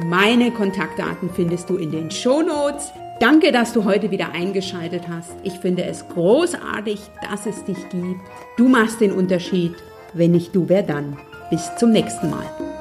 Meine 0.06 0.50
Kontaktdaten 0.52 1.30
findest 1.30 1.70
du 1.70 1.76
in 1.76 1.92
den 1.92 2.10
Show 2.10 2.42
Notes. 2.42 2.94
Danke, 3.24 3.54
dass 3.54 3.72
du 3.72 3.86
heute 3.86 4.12
wieder 4.12 4.34
eingeschaltet 4.34 5.04
hast. 5.08 5.32
Ich 5.44 5.54
finde 5.54 5.86
es 5.86 6.06
großartig, 6.10 7.00
dass 7.22 7.46
es 7.46 7.64
dich 7.64 7.78
gibt. 7.90 8.20
Du 8.58 8.68
machst 8.68 9.00
den 9.00 9.14
Unterschied. 9.14 9.76
Wenn 10.12 10.32
nicht 10.32 10.54
du, 10.54 10.68
wer 10.68 10.84
dann? 10.84 11.18
Bis 11.50 11.74
zum 11.78 11.92
nächsten 11.92 12.30
Mal. 12.30 12.73